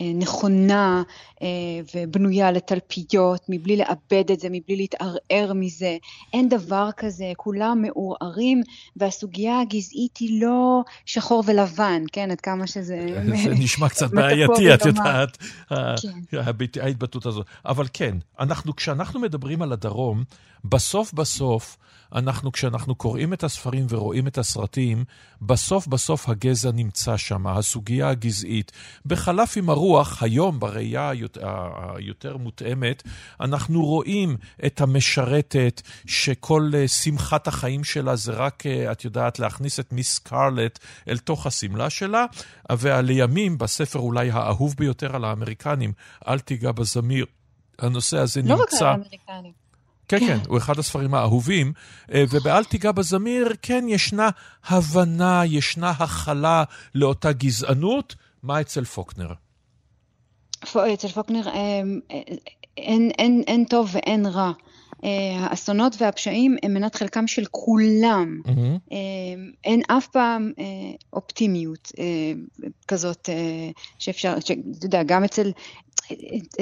אה, 0.00 0.12
נכונה 0.14 1.02
אה, 1.42 1.46
ובנויה 1.94 2.52
לתלפיות, 2.52 3.40
מבלי 3.48 3.76
לאבד 3.76 4.30
את 4.32 4.40
זה, 4.40 4.48
מבלי 4.50 4.76
להתערער 4.76 5.52
מזה. 5.54 5.96
אין 6.32 6.48
דבר 6.48 6.88
כזה, 6.96 7.32
כולם 7.36 7.82
מעורערים, 7.82 8.62
והסוגיה 8.96 9.60
הגזעית 9.60 10.16
היא 10.16 10.42
לא 10.42 10.82
שחור 11.06 11.44
ולבן, 11.46 12.02
כן? 12.12 12.30
עד 12.30 12.40
כמה 12.40 12.66
שזה... 12.66 13.20
זה 13.44 13.50
נשמע 13.50 13.88
קצת 13.88 14.10
בעייתי, 14.10 14.74
את 14.74 14.86
יודעת, 14.86 15.38
כן. 15.68 16.80
ההתבטאות 16.82 17.26
הזאת. 17.26 17.46
אבל 17.66 17.86
כן, 17.92 18.16
אנחנו, 18.40 18.76
כשאנחנו 18.76 19.20
מדברים 19.20 19.62
על 19.62 19.72
הדרום, 19.72 20.24
בסוף 20.64 21.12
בסוף, 21.12 21.76
אנחנו, 22.14 22.52
כשאנחנו 22.52 22.94
קוראים 22.94 23.32
את 23.32 23.44
הספרים 23.44 23.86
ורואים 23.88 24.26
את 24.26 24.38
הסרטים, 24.38 25.04
בסוף 25.42 25.86
בסוף 25.86 26.28
הגזע 26.28 26.70
נמצא 26.72 27.16
שם, 27.16 27.46
הסוגיה 27.46 28.08
הגזעית. 28.08 28.72
בחלף 29.06 29.56
עם 29.56 29.70
הרוח, 29.70 30.22
היום, 30.22 30.60
בראייה 30.60 31.12
היותר 31.96 32.36
מותאמת, 32.36 33.02
אנחנו 33.40 33.84
רואים 33.84 34.36
את 34.66 34.80
המשרתת, 34.80 35.82
שכל 36.06 36.70
אה, 36.74 36.88
שמחת 36.88 37.48
החיים 37.48 37.84
שלה 37.84 38.16
זה 38.16 38.32
רק, 38.32 38.66
אה, 38.66 38.92
את 38.92 39.04
יודעת, 39.04 39.38
להכניס 39.38 39.80
את 39.80 39.92
מיס 39.92 40.18
קרלט 40.18 40.78
אל 41.08 41.18
תוך 41.18 41.46
השמלה 41.46 41.90
שלה, 41.90 42.24
ולימים, 42.78 43.58
בספר 43.58 43.98
אולי 43.98 44.30
האהוב 44.30 44.74
ביותר 44.78 45.16
על 45.16 45.24
האמריקנים, 45.24 45.92
אל 46.28 46.38
תיגע 46.38 46.72
בזמיר, 46.72 47.26
הנושא 47.78 48.18
הזה 48.18 48.42
לא 48.42 48.56
נמצא... 48.56 48.56
לא 48.56 48.62
רק 48.62 48.72
על 48.80 48.86
האמריקנים. 48.86 49.67
כן, 50.08 50.18
כן, 50.18 50.38
הוא 50.48 50.58
אחד 50.58 50.78
הספרים 50.78 51.14
האהובים, 51.14 51.72
אה, 52.12 52.24
וב"אל 52.30 52.64
תיגע 52.64 52.92
בזמיר", 52.92 53.52
כן, 53.62 53.84
ישנה 53.88 54.28
הבנה, 54.66 55.42
ישנה 55.46 55.90
הכלה 55.90 56.64
לאותה 56.94 57.32
גזענות. 57.32 58.14
מה 58.42 58.60
אצל 58.60 58.84
פוקנר? 58.84 59.32
אצל 60.64 61.08
פוקנר 61.08 61.48
אין, 62.76 63.10
אין, 63.18 63.42
אין 63.46 63.64
טוב 63.64 63.90
ואין 63.92 64.26
רע. 64.26 64.52
האסונות 65.40 66.02
והפשעים 66.02 66.56
הם 66.62 66.74
מנת 66.74 66.94
חלקם 66.94 67.26
של 67.26 67.44
כולם. 67.50 68.40
Mm-hmm. 68.44 68.94
אין 69.64 69.82
אף 69.88 70.06
פעם 70.06 70.52
אופטימיות 71.12 71.92
כזאת 72.88 73.28
שאפשר, 73.98 74.34
אתה 74.38 74.52
יודע, 74.82 75.02
גם 75.02 75.24
אצל, 75.24 75.50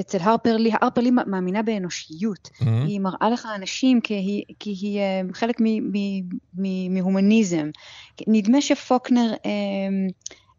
אצל 0.01 0.19
הרפר 0.21 0.57
לי, 0.57 0.71
הרפר 0.81 1.01
לי 1.01 1.11
מאמינה 1.11 1.63
באנושיות. 1.63 2.49
Mm-hmm. 2.53 2.67
היא 2.87 3.01
מראה 3.01 3.31
לך 3.33 3.49
אנשים 3.55 4.01
כי 4.01 4.15
היא, 4.15 4.45
כי 4.59 4.71
היא 4.71 5.01
חלק 5.33 5.61
מהומניזם. 6.91 7.71
נדמה 8.27 8.61
שפוקנר 8.61 9.35
uh, 9.35 9.43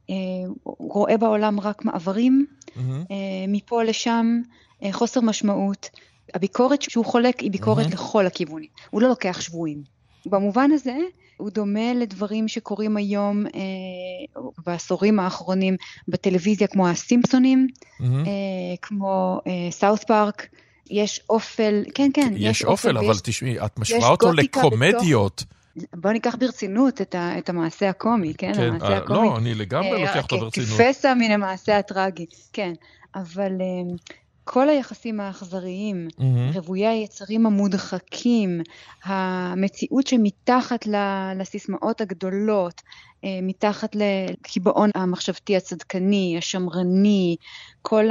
uh, 0.09 0.13
רואה 0.63 1.17
בעולם 1.17 1.59
רק 1.59 1.85
מעברים, 1.85 2.45
mm-hmm. 2.67 2.79
uh, 2.79 3.11
מפה 3.47 3.83
לשם, 3.83 4.41
uh, 4.81 4.85
חוסר 4.91 5.21
משמעות. 5.21 5.89
הביקורת 6.33 6.81
שהוא 6.81 7.05
חולק 7.05 7.39
היא 7.39 7.51
ביקורת 7.51 7.85
mm-hmm. 7.85 7.93
לכל 7.93 8.25
הכיוונים. 8.27 8.69
הוא 8.89 9.01
לא 9.01 9.07
לוקח 9.07 9.41
שבויים. 9.41 9.96
במובן 10.29 10.71
הזה, 10.71 10.97
הוא 11.37 11.49
דומה 11.49 11.93
לדברים 11.93 12.47
שקורים 12.47 12.97
היום 12.97 13.45
אה, 13.45 14.41
בעשורים 14.65 15.19
האחרונים 15.19 15.75
בטלוויזיה, 16.07 16.67
כמו 16.67 16.87
הסימפסונים, 16.87 17.67
mm-hmm. 17.71 18.03
אה, 18.03 18.75
כמו 18.81 19.41
סאות' 19.71 19.99
אה, 19.99 20.07
פארק. 20.07 20.47
יש 20.89 21.21
אופל, 21.29 21.83
כן, 21.95 22.09
כן. 22.13 22.33
יש, 22.35 22.41
יש 22.41 22.65
אופל, 22.65 22.97
אבל 22.97 23.07
ויש, 23.07 23.21
תשמעי, 23.21 23.59
את 23.65 23.79
משווה 23.79 24.07
אותו 24.07 24.33
לקומדיות. 24.33 25.43
בתוך... 25.47 25.57
בוא 25.93 26.11
ניקח 26.11 26.35
ברצינות 26.39 27.01
את, 27.01 27.15
ה, 27.15 27.37
את 27.37 27.49
המעשה 27.49 27.89
הקומי, 27.89 28.33
כן? 28.37 28.53
כן, 28.53 28.61
המעשה 28.61 28.87
אה, 28.87 28.97
הקומי. 28.97 29.27
לא, 29.27 29.37
אני 29.37 29.53
לגמרי 29.53 29.93
אה, 29.93 29.99
לוקח 29.99 30.23
אותו 30.23 30.39
ברצינות. 30.39 30.69
כפסע 30.69 31.13
מן 31.13 31.31
המעשה 31.31 31.77
הטרגי, 31.77 32.25
כן. 32.53 32.73
אבל 33.15 33.51
אה, 33.61 33.95
כל 34.49 34.69
היחסים 34.69 35.19
האכזריים, 35.19 36.07
mm-hmm. 36.11 36.55
רוויי 36.55 36.87
היצרים 36.87 37.45
המודחקים, 37.45 38.61
המציאות 39.03 40.07
שמתחת 40.07 40.87
לסיסמאות 41.35 42.01
הגדולות, 42.01 42.81
מתחת 43.23 43.95
לקיבעון 43.95 44.89
המחשבתי 44.95 45.57
הצדקני, 45.57 46.35
השמרני, 46.37 47.35
כל 47.81 48.05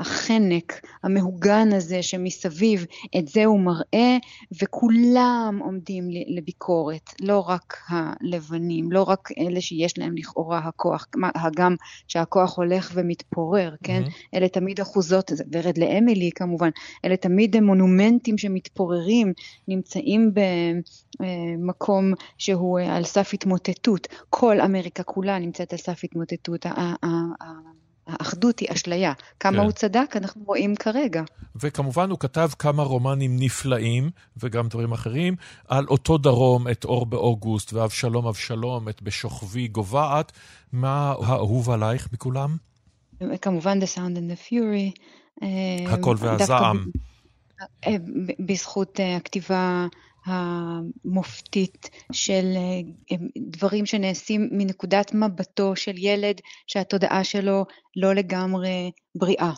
החנק 0.00 0.80
המהוגן 1.02 1.72
הזה 1.72 2.02
שמסביב, 2.02 2.86
את 3.18 3.28
זה 3.28 3.44
הוא 3.44 3.60
מראה, 3.60 4.16
וכולם 4.62 5.60
עומדים 5.64 6.04
לביקורת, 6.36 7.10
לא 7.20 7.40
רק 7.48 7.76
הלבנים, 7.88 8.92
לא 8.92 9.02
רק 9.02 9.28
אלה 9.38 9.60
שיש 9.60 9.98
להם 9.98 10.16
לכאורה 10.16 10.58
הכוח, 10.58 11.06
הגם 11.34 11.74
שהכוח 12.08 12.58
הולך 12.58 12.92
ומתפורר, 12.94 13.74
כן? 13.84 14.02
Mm-hmm. 14.06 14.36
אלה 14.36 14.48
תמיד 14.48 14.80
אחוזות, 14.80 15.30
ורד 15.52 15.78
לאמילי 15.78 16.30
כמובן, 16.34 16.70
אלה 17.04 17.16
תמיד 17.16 17.60
מונומנטים 17.60 18.38
שמתפוררים, 18.38 19.32
נמצאים 19.68 20.32
במקום 21.18 22.12
שהוא 22.38 22.80
על 22.80 23.04
סף 23.04 23.34
התמוטטות. 23.34 24.08
כל 24.30 24.60
אמריקה 24.60 25.02
כולה 25.02 25.38
נמצאת 25.38 25.72
על 25.72 25.78
סף 25.78 26.04
התמוטטות. 26.04 26.66
האחדות 28.06 28.58
היא 28.58 28.68
אשליה. 28.72 29.12
כמה 29.40 29.56
כן. 29.56 29.62
הוא 29.62 29.72
צדק, 29.72 30.16
אנחנו 30.16 30.42
רואים 30.46 30.76
כרגע. 30.76 31.22
וכמובן 31.56 32.10
הוא 32.10 32.18
כתב 32.18 32.48
כמה 32.58 32.82
רומנים 32.82 33.36
נפלאים, 33.38 34.10
וגם 34.36 34.68
דברים 34.68 34.92
אחרים, 34.92 35.36
על 35.68 35.86
אותו 35.88 36.18
דרום, 36.18 36.68
את 36.68 36.84
אור 36.84 37.06
באוגוסט, 37.06 37.72
ואבשלום 37.72 38.26
אבשלום, 38.26 38.88
את 38.88 39.02
בשוכבי 39.02 39.68
גוועת. 39.68 40.32
מה 40.72 41.14
האהוב 41.22 41.70
עלייך 41.70 42.08
מכולם? 42.12 42.56
כמובן 43.42 43.78
The 43.82 43.86
Sound 43.96 44.16
and 44.16 44.32
the 44.32 44.50
Fury. 44.50 45.00
אה, 45.42 45.92
הקול 45.94 46.16
והזעם. 46.20 46.86
אה, 47.86 47.96
בזכות 48.46 49.00
אה, 49.00 49.16
הכתיבה 49.16 49.86
המופתית 50.26 51.90
של 52.12 52.44
אה, 52.56 53.16
דברים 53.38 53.86
שנעשים 53.86 54.48
מנקודת 54.52 55.14
מבטו 55.14 55.76
של 55.76 55.94
ילד 55.98 56.40
שהתודעה 56.66 57.24
שלו 57.24 57.66
לא 57.96 58.14
לגמרי 58.14 58.90
בריאה. 59.14 59.52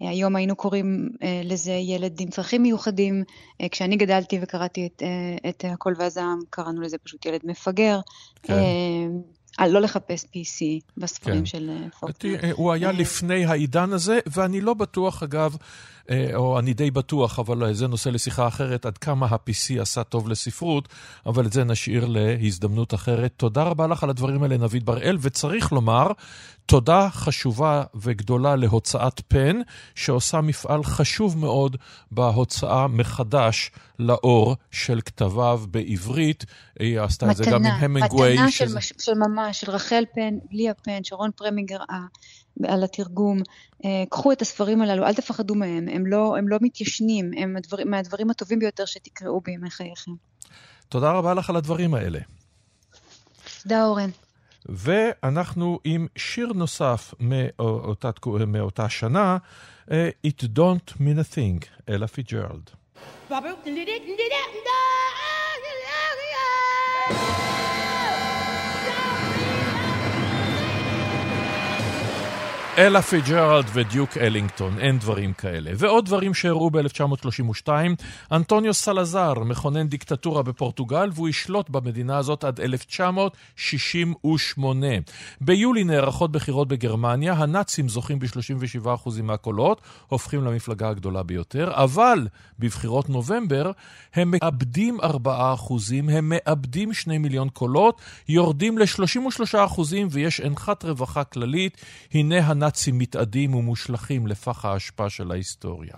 היום 0.00 0.36
היינו 0.36 0.56
קוראים 0.56 1.08
אה, 1.22 1.40
לזה 1.44 1.72
ילד 1.72 2.20
עם 2.20 2.30
צרכים 2.30 2.62
מיוחדים. 2.62 3.24
אה, 3.60 3.68
כשאני 3.68 3.96
גדלתי 3.96 4.38
וקראתי 4.42 4.86
את, 4.86 5.02
את 5.48 5.64
הקול 5.68 5.94
והזעם, 5.98 6.38
קראנו 6.50 6.80
לזה 6.80 6.98
פשוט 6.98 7.26
ילד 7.26 7.40
מפגר. 7.44 8.00
כן. 8.42 8.54
לא 9.68 9.80
לחפש 9.80 10.24
PC 10.24 10.84
בספרים 10.96 11.38
כן. 11.38 11.46
של 11.46 11.70
פוקנר. 12.00 12.52
הוא 12.52 12.72
היה 12.72 12.92
לפני 12.92 13.44
העידן 13.44 13.92
הזה, 13.92 14.18
ואני 14.26 14.60
לא 14.60 14.74
בטוח, 14.74 15.22
אגב, 15.22 15.56
אה, 15.56 15.99
או 16.34 16.58
אני 16.58 16.74
די 16.74 16.90
בטוח, 16.90 17.38
אבל 17.38 17.74
זה 17.74 17.86
נושא 17.86 18.08
לשיחה 18.08 18.48
אחרת, 18.48 18.86
עד 18.86 18.98
כמה 18.98 19.26
ה-PC 19.26 19.80
עשה 19.80 20.04
טוב 20.04 20.28
לספרות, 20.28 20.88
אבל 21.26 21.46
את 21.46 21.52
זה 21.52 21.64
נשאיר 21.64 22.06
להזדמנות 22.08 22.94
אחרת. 22.94 23.32
תודה 23.36 23.62
רבה 23.62 23.86
לך 23.86 24.02
על 24.02 24.10
הדברים 24.10 24.42
האלה, 24.42 24.56
נביד 24.56 24.86
בראל, 24.86 25.18
וצריך 25.20 25.72
לומר, 25.72 26.06
תודה 26.66 27.08
חשובה 27.10 27.82
וגדולה 27.94 28.56
להוצאת 28.56 29.20
פן, 29.28 29.60
שעושה 29.94 30.40
מפעל 30.40 30.84
חשוב 30.84 31.38
מאוד 31.38 31.76
בהוצאה 32.10 32.88
מחדש 32.88 33.70
לאור 33.98 34.56
של 34.70 35.00
כתביו 35.00 35.62
בעברית. 35.70 36.44
היא 36.78 37.00
עשתה 37.00 37.26
מתנה, 37.26 37.32
את 37.32 37.44
זה 37.44 37.50
גם 37.50 37.66
עם 37.66 37.72
המנגווי. 37.72 38.34
מתנה 38.34 38.50
שזה... 38.50 38.80
של, 38.80 38.94
של 38.98 39.12
ממש, 39.14 39.60
של 39.60 39.70
רחל 39.70 40.04
פן, 40.14 40.34
ליה 40.50 40.74
פן, 40.74 41.04
שרון 41.04 41.30
פרמינגר 41.36 41.78
על 42.64 42.84
התרגום. 42.84 43.38
אה, 43.84 44.04
קחו 44.10 44.32
את 44.32 44.42
הספרים 44.42 44.82
הללו, 44.82 45.06
אל 45.06 45.14
תפחדו 45.14 45.54
מהם, 45.54 45.88
הם 45.88 46.06
לא, 46.06 46.36
הם 46.38 46.48
לא 46.48 46.58
מתיישנים, 46.60 47.30
הם 47.36 47.56
הדבר, 47.56 47.76
מהדברים 47.84 48.30
הטובים 48.30 48.58
ביותר 48.58 48.84
שתקראו 48.84 49.40
בימי 49.40 49.70
חייכם. 49.70 50.10
תודה 50.88 51.12
רבה 51.12 51.34
לך 51.34 51.50
על 51.50 51.56
הדברים 51.56 51.94
האלה. 51.94 52.18
תודה, 53.62 53.84
אורן. 53.84 54.10
ואנחנו 54.66 55.78
עם 55.84 56.06
שיר 56.16 56.52
נוסף 56.52 57.14
מאותה, 57.20 58.10
מאותה 58.46 58.88
שנה, 58.88 59.38
uh, 59.88 59.92
It 60.26 60.44
Don't 60.56 60.92
Mean 60.96 61.18
a 61.18 61.34
Thing, 61.34 61.66
אלה 61.88 62.06
פיצג'רלד. 62.06 62.70
אלה 72.80 73.02
פיצג'רלד 73.02 73.64
ודיוק 73.72 74.16
אלינגטון, 74.16 74.78
אין 74.78 74.98
דברים 74.98 75.32
כאלה. 75.32 75.70
ועוד 75.76 76.06
דברים 76.06 76.34
שאירעו 76.34 76.70
ב-1932, 76.70 77.68
אנטוניו 78.32 78.74
סלזר 78.74 79.34
מכונן 79.34 79.88
דיקטטורה 79.88 80.42
בפורטוגל 80.42 81.10
והוא 81.12 81.28
ישלוט 81.28 81.70
במדינה 81.70 82.18
הזאת 82.18 82.44
עד 82.44 82.60
1968. 82.60 84.86
ביולי 85.40 85.84
נערכות 85.84 86.32
בחירות 86.32 86.68
בגרמניה, 86.68 87.32
הנאצים 87.32 87.88
זוכים 87.88 88.18
ב-37% 88.18 88.86
מהקולות, 89.22 89.80
הופכים 90.08 90.44
למפלגה 90.44 90.88
הגדולה 90.88 91.22
ביותר, 91.22 91.70
אבל 91.74 92.26
בבחירות 92.58 93.08
נובמבר 93.08 93.70
הם 94.14 94.30
מאבדים 94.30 95.00
4%, 95.00 95.04
הם 96.12 96.32
מאבדים 96.32 96.92
2 96.92 97.22
מיליון 97.22 97.48
קולות, 97.48 98.00
יורדים 98.28 98.78
ל-33% 98.78 99.80
ויש 100.10 100.40
אנחת 100.40 100.84
רווחה 100.84 101.24
כללית. 101.24 101.84
הנה 102.14 102.46
הנאצים 102.46 102.69
מתאדים 102.92 103.54
ומושלכים 103.54 104.26
לפח 104.26 104.64
האשפה 104.64 105.10
של 105.10 105.30
ההיסטוריה. 105.30 105.94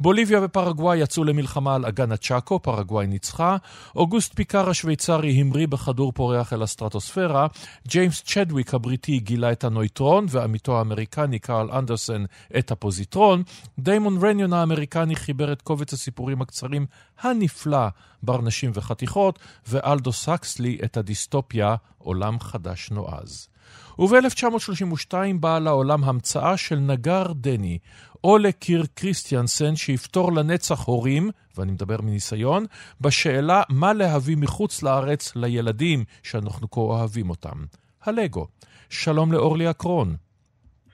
בוליביה 0.00 0.40
ופרגוואי 0.42 0.98
יצאו 0.98 1.24
למלחמה 1.24 1.74
על 1.74 1.86
אגן 1.86 2.12
הצ'אקו, 2.12 2.62
פרגוואי 2.62 3.06
ניצחה. 3.06 3.56
אוגוסט 3.96 4.34
פיקאר 4.34 4.70
השוויצרי 4.70 5.40
המריא 5.40 5.66
בכדור 5.66 6.12
פורח 6.12 6.52
אל 6.52 6.62
הסטרטוספירה. 6.62 7.46
ג'יימס 7.88 8.22
צ'דוויק 8.22 8.74
הבריטי 8.74 9.18
גילה 9.18 9.52
את 9.52 9.64
הנויטרון, 9.64 10.26
ועמיתו 10.28 10.78
האמריקני 10.78 11.38
קארל 11.38 11.70
אנדרסן 11.70 12.24
את 12.58 12.70
הפוזיטרון. 12.70 13.42
דיימון 13.78 14.18
רניון 14.24 14.52
האמריקני 14.52 15.16
חיבר 15.16 15.52
את 15.52 15.62
קובץ 15.62 15.92
הסיפורים 15.92 16.42
הקצרים 16.42 16.86
הנפלא 17.20 17.86
ברנשים 18.22 18.70
וחתיכות, 18.74 19.38
ואלדו 19.68 20.12
סקסלי 20.12 20.78
את 20.84 20.96
הדיסטופיה 20.96 21.74
עולם 21.98 22.40
חדש 22.40 22.90
נועז. 22.90 23.48
וב-1932 23.98 25.14
באה 25.40 25.58
לעולם 25.58 26.04
המצאה 26.04 26.56
של 26.56 26.76
נגר 26.76 27.26
דני, 27.34 27.78
אולה 28.24 28.52
קירק 28.52 28.84
קריסטיאנסן, 28.94 29.76
שיפתור 29.76 30.32
לנצח 30.32 30.84
הורים, 30.84 31.30
ואני 31.56 31.72
מדבר 31.72 31.96
מניסיון, 32.02 32.64
בשאלה 33.00 33.62
מה 33.70 33.92
להביא 33.92 34.36
מחוץ 34.36 34.82
לארץ 34.82 35.36
לילדים 35.36 36.04
שאנחנו 36.22 36.70
כה 36.70 36.80
אוהבים 36.80 37.30
אותם. 37.30 37.64
הלגו. 38.04 38.46
שלום 38.90 39.32
לאורלי 39.32 39.70
אקרון. 39.70 40.16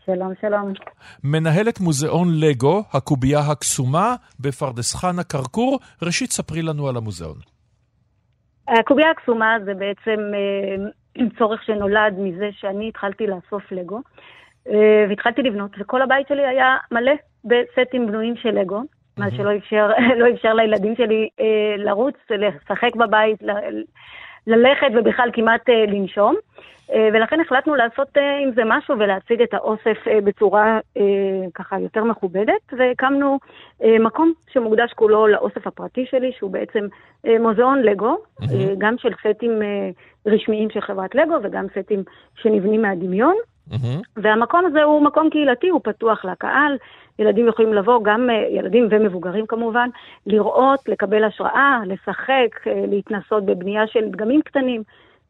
שלום, 0.06 0.32
שלום. 0.40 0.72
מנהלת 1.24 1.80
מוזיאון 1.80 2.28
לגו, 2.40 2.84
הקובייה 2.92 3.40
הקסומה, 3.40 4.14
בפרדס 4.40 4.94
חנה 4.94 5.24
כרכור. 5.24 5.78
ראשית, 6.02 6.30
ספרי 6.30 6.62
לנו 6.62 6.88
על 6.88 6.96
המוזיאון. 6.96 7.38
הקובייה 8.68 9.10
הקסומה 9.10 9.56
זה 9.64 9.74
בעצם 9.74 10.20
אה, 10.34 10.90
צורך 11.38 11.62
שנולד 11.62 12.14
מזה 12.18 12.48
שאני 12.52 12.88
התחלתי 12.88 13.26
לאסוף 13.26 13.72
לגו, 13.72 14.00
אה, 14.68 15.04
והתחלתי 15.08 15.42
לבנות, 15.42 15.70
וכל 15.78 16.02
הבית 16.02 16.28
שלי 16.28 16.46
היה 16.46 16.76
מלא 16.92 17.12
בסטים 17.44 18.06
בנויים 18.06 18.36
של 18.36 18.50
לגו, 18.60 18.82
מה 19.16 19.30
שלא 19.30 19.56
אפשר, 19.56 19.90
לא 20.20 20.30
אפשר 20.34 20.54
לילדים 20.54 20.96
שלי 20.96 21.28
אה, 21.40 21.74
לרוץ, 21.76 22.14
לשחק 22.30 22.96
בבית, 22.96 23.42
ללכת 24.46 24.88
ובכלל 24.94 25.30
כמעט 25.32 25.68
אה, 25.68 25.84
לנשום. 25.86 26.36
אה, 26.92 27.08
ולכן 27.12 27.40
החלטנו 27.40 27.74
לעשות 27.74 28.08
אה, 28.16 28.38
עם 28.38 28.50
זה 28.54 28.62
משהו 28.64 28.94
ולהציג 28.98 29.42
את 29.42 29.54
האוסף 29.54 30.08
אה, 30.08 30.20
בצורה 30.20 30.78
ככה 31.54 31.80
יותר 31.80 32.04
מכובדת, 32.04 32.72
והקמנו 32.78 33.38
מקום 34.00 34.32
שמוקדש 34.52 34.92
כולו 34.92 35.26
לאוסף 35.26 35.66
הפרטי 35.66 36.06
שלי, 36.10 36.32
שהוא 36.38 36.50
בעצם 36.50 36.86
מוזיאון 37.40 37.82
לגו, 37.82 38.16
mm-hmm. 38.40 38.46
גם 38.78 38.98
של 38.98 39.12
סטים 39.20 39.50
רשמיים 40.26 40.70
של 40.70 40.80
חברת 40.80 41.14
לגו 41.14 41.34
וגם 41.42 41.66
סטים 41.78 42.02
שנבנים 42.34 42.82
מהדמיון. 42.82 43.34
Mm-hmm. 43.70 44.02
והמקום 44.16 44.66
הזה 44.66 44.82
הוא 44.82 45.04
מקום 45.04 45.30
קהילתי, 45.30 45.68
הוא 45.68 45.80
פתוח 45.84 46.24
לקהל, 46.24 46.76
ילדים 47.18 47.48
יכולים 47.48 47.74
לבוא, 47.74 48.00
גם 48.04 48.28
ילדים 48.58 48.88
ומבוגרים 48.90 49.46
כמובן, 49.46 49.88
לראות, 50.26 50.88
לקבל 50.88 51.24
השראה, 51.24 51.80
לשחק, 51.86 52.66
להתנסות 52.66 53.46
בבנייה 53.46 53.86
של 53.86 54.00
דגמים 54.10 54.42
קטנים. 54.42 54.82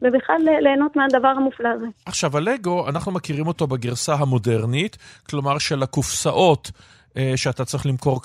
ובכלל 0.02 0.36
ליהנות 0.62 0.96
מהדבר 0.96 1.28
המופלא 1.28 1.68
הזה. 1.68 1.86
עכשיו, 2.06 2.36
הלגו, 2.36 2.88
אנחנו 2.88 3.12
מכירים 3.12 3.46
אותו 3.46 3.66
בגרסה 3.66 4.14
המודרנית, 4.14 4.96
כלומר 5.30 5.58
של 5.58 5.82
הקופסאות. 5.82 6.70
אה, 7.16 7.32
שאתה 7.36 7.64
צריך 7.64 7.86
למכור 7.86 8.20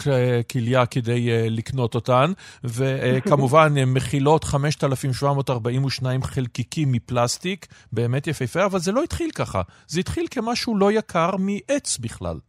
כליה 0.52 0.86
כדי 0.86 1.32
אה, 1.32 1.47
לקנות 1.50 1.95
אותן, 1.95 2.32
וכמובן 2.63 3.78
הן 3.78 3.93
מכילות 3.93 4.43
5,742 4.43 6.23
חלקיקים 6.23 6.91
מפלסטיק, 6.91 7.67
באמת 7.91 8.28
יפהפה, 8.28 8.65
אבל 8.65 8.80
זה 8.80 8.91
לא 8.91 9.04
התחיל 9.04 9.32
ככה, 9.32 9.62
זה 9.88 10.00
התחיל 10.00 10.26
כמשהו 10.32 10.78
לא 10.78 10.91
יקר 10.91 11.32
מעץ 11.38 11.97
בכלל. 11.97 12.39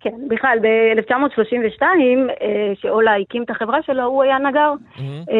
כן, 0.00 0.28
בכלל, 0.28 0.58
ב-1932, 0.62 1.82
אה, 1.82 2.72
שאולה 2.74 3.16
הקים 3.16 3.42
את 3.42 3.50
החברה 3.50 3.82
שלו, 3.82 4.04
הוא 4.04 4.22
היה 4.22 4.38
נגר. 4.38 4.72
Mm-hmm. 4.96 5.30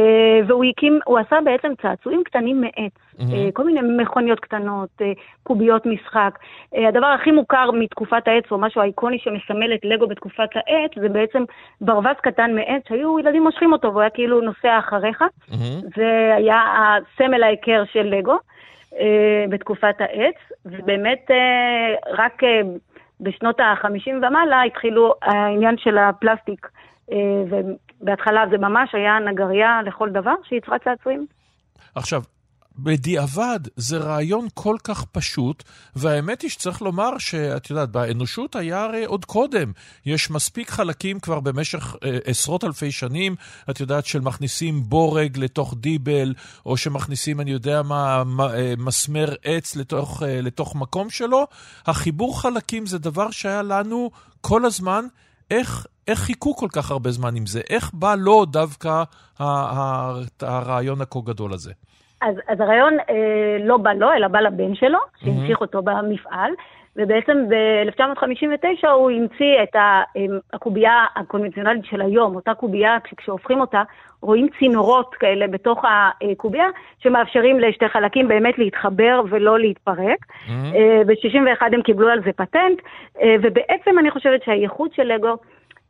והוא 0.46 0.64
הקים, 0.64 0.98
הוא 1.04 1.18
עשה 1.18 1.36
בעצם 1.44 1.72
צעצועים 1.82 2.22
קטנים 2.24 2.60
מעץ. 2.60 2.92
Mm-hmm. 3.18 3.52
כל 3.52 3.64
מיני 3.64 3.80
מכוניות 4.02 4.40
קטנות, 4.40 5.02
קוביות 5.42 5.86
משחק. 5.86 6.38
הדבר 6.72 7.06
הכי 7.06 7.30
מוכר 7.30 7.70
מתקופת 7.70 8.28
העץ, 8.28 8.44
או 8.50 8.58
משהו 8.58 8.80
האיקוני 8.80 9.18
שמסמל 9.18 9.74
את 9.74 9.84
לגו 9.84 10.06
בתקופת 10.06 10.48
העץ, 10.54 10.90
זה 10.96 11.08
בעצם 11.08 11.44
ברווז 11.80 12.16
קטן 12.22 12.54
מעץ, 12.54 12.82
שהיו 12.88 13.18
ילדים 13.18 13.42
מושכים 13.42 13.72
אותו, 13.72 13.88
והוא 13.88 14.00
היה 14.00 14.10
כאילו 14.10 14.40
נוסע 14.40 14.78
אחריך. 14.78 15.22
Mm-hmm. 15.22 15.96
זה 15.96 16.34
היה 16.36 16.62
הסמל 16.66 17.42
ההיכר 17.42 17.84
של 17.92 18.02
לגו. 18.02 18.36
בתקופת 19.48 20.00
העץ, 20.00 20.34
ובאמת 20.66 21.30
רק 22.06 22.42
בשנות 23.20 23.60
ה-50 23.60 24.10
ומעלה 24.22 24.62
התחילו 24.62 25.14
העניין 25.22 25.78
של 25.78 25.98
הפלסטיק, 25.98 26.68
אה, 27.12 27.16
ובהתחלה 28.00 28.44
זה 28.50 28.58
ממש 28.58 28.94
היה 28.94 29.18
נגרייה 29.18 29.80
לכל 29.86 30.10
דבר 30.10 30.34
שיצרה 30.48 30.78
צעצועים. 30.78 31.26
עכשיו, 31.94 32.22
בדיעבד 32.78 33.60
זה 33.76 33.98
רעיון 33.98 34.48
כל 34.54 34.76
כך 34.84 35.04
פשוט, 35.04 35.64
והאמת 35.96 36.42
היא 36.42 36.50
שצריך 36.50 36.82
לומר 36.82 37.18
שאת 37.18 37.70
יודעת, 37.70 37.90
באנושות 37.90 38.56
היה 38.56 38.84
הרי 38.84 39.04
עוד 39.04 39.24
קודם. 39.24 39.72
יש 40.06 40.30
מספיק 40.30 40.70
חלקים 40.70 41.20
כבר 41.20 41.40
במשך 41.40 41.96
אה, 42.04 42.18
עשרות 42.24 42.64
אלפי 42.64 42.92
שנים, 42.92 43.36
את 43.70 43.80
יודעת, 43.80 44.06
של 44.06 44.20
מכניסים 44.20 44.82
בורג 44.82 45.38
לתוך 45.38 45.74
דיבל, 45.76 46.34
או 46.66 46.76
שמכניסים, 46.76 47.40
אני 47.40 47.50
יודע 47.50 47.82
מה, 47.82 48.22
אה, 48.40 48.74
מסמר 48.78 49.34
עץ 49.44 49.76
לתוך, 49.76 50.22
אה, 50.22 50.40
לתוך 50.40 50.74
מקום 50.74 51.10
שלו. 51.10 51.46
החיבור 51.86 52.40
חלקים 52.42 52.86
זה 52.86 52.98
דבר 52.98 53.30
שהיה 53.30 53.62
לנו 53.62 54.10
כל 54.40 54.64
הזמן. 54.64 55.04
איך, 55.50 55.86
איך 56.08 56.20
חיכו 56.20 56.56
כל 56.56 56.68
כך 56.72 56.90
הרבה 56.90 57.10
זמן 57.10 57.36
עם 57.36 57.46
זה? 57.46 57.60
איך 57.70 57.90
בא 57.94 58.14
לו 58.14 58.44
דווקא 58.44 59.02
הרעיון 60.40 61.00
הכה 61.00 61.20
גדול 61.24 61.52
הזה? 61.54 61.72
אז, 62.20 62.34
אז 62.48 62.60
הרעיון 62.60 62.96
אה, 63.10 63.56
לא 63.60 63.76
בא 63.76 63.92
לו, 63.92 64.12
אלא 64.12 64.28
בא 64.28 64.40
לבן 64.40 64.74
שלו, 64.74 64.98
שהמשיך 65.24 65.60
אותו 65.60 65.82
במפעל, 65.82 66.50
ובעצם 66.96 67.44
ב-1959 67.48 68.88
הוא 68.88 69.10
המציא 69.10 69.62
את 69.62 69.76
הקובייה 70.52 71.04
הקונבנציונלית 71.16 71.84
של 71.84 72.00
היום, 72.00 72.34
אותה 72.34 72.54
קובייה, 72.54 72.96
כשהופכים 73.16 73.60
אותה, 73.60 73.82
רואים 74.20 74.48
צינורות 74.58 75.14
כאלה 75.14 75.46
בתוך 75.46 75.84
הקובייה, 75.84 76.66
שמאפשרים 76.98 77.60
לשתי 77.60 77.88
חלקים 77.88 78.28
באמת 78.28 78.58
להתחבר 78.58 79.22
ולא 79.30 79.58
להתפרק. 79.58 80.18
Mm-hmm. 80.26 80.52
ב-61 81.06 81.62
הם 81.72 81.82
קיבלו 81.82 82.08
על 82.08 82.20
זה 82.24 82.30
פטנט, 82.32 82.78
אה, 83.22 83.36
ובעצם 83.42 83.98
אני 83.98 84.10
חושבת 84.10 84.42
שהייחוד 84.42 84.92
של 84.92 85.02
לגו, 85.02 85.36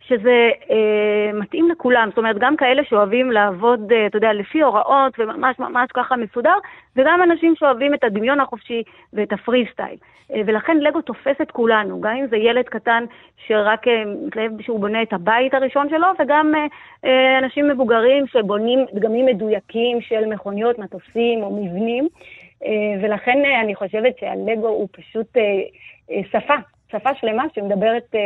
שזה 0.08 0.50
אה, 0.70 1.30
מתאים 1.34 1.70
לכולם, 1.70 2.08
זאת 2.08 2.18
אומרת, 2.18 2.38
גם 2.38 2.56
כאלה 2.56 2.82
שאוהבים 2.84 3.30
לעבוד, 3.30 3.92
אה, 3.92 4.06
אתה 4.06 4.16
יודע, 4.16 4.32
לפי 4.32 4.62
הוראות 4.62 5.12
וממש 5.18 5.58
ממש 5.58 5.88
ככה 5.94 6.16
מסודר, 6.16 6.54
וגם 6.96 7.22
אנשים 7.22 7.54
שאוהבים 7.56 7.94
את 7.94 8.04
הדמיון 8.04 8.40
החופשי 8.40 8.82
ואת 9.12 9.32
הפרי 9.32 9.66
סטייל. 9.72 9.96
אה, 10.34 10.40
ולכן 10.46 10.78
לגו 10.78 11.02
תופס 11.02 11.40
את 11.42 11.50
כולנו, 11.50 12.00
גם 12.00 12.16
אם 12.16 12.26
זה 12.26 12.36
ילד 12.36 12.64
קטן 12.64 13.04
שרק 13.46 13.88
אה, 13.88 14.02
מתלהב 14.26 14.62
שהוא 14.62 14.80
בונה 14.80 15.02
את 15.02 15.12
הבית 15.12 15.54
הראשון 15.54 15.88
שלו, 15.90 16.06
וגם 16.18 16.52
אה, 16.54 16.66
אה, 17.04 17.38
אנשים 17.38 17.68
מבוגרים 17.68 18.26
שבונים 18.26 18.86
דגמים 18.94 19.26
מדויקים 19.26 20.00
של 20.00 20.26
מכוניות, 20.26 20.78
מטוסים 20.78 21.42
או 21.42 21.62
מבנים. 21.62 22.08
אה, 22.64 23.02
ולכן 23.02 23.44
אה, 23.44 23.60
אני 23.60 23.74
חושבת 23.74 24.18
שהלגו 24.20 24.68
הוא 24.68 24.88
פשוט 24.92 25.36
אה, 25.36 25.42
אה, 26.10 26.20
שפה, 26.30 26.54
שפה 26.92 27.10
שלמה 27.14 27.44
שמדברת 27.54 28.14
אה, 28.14 28.20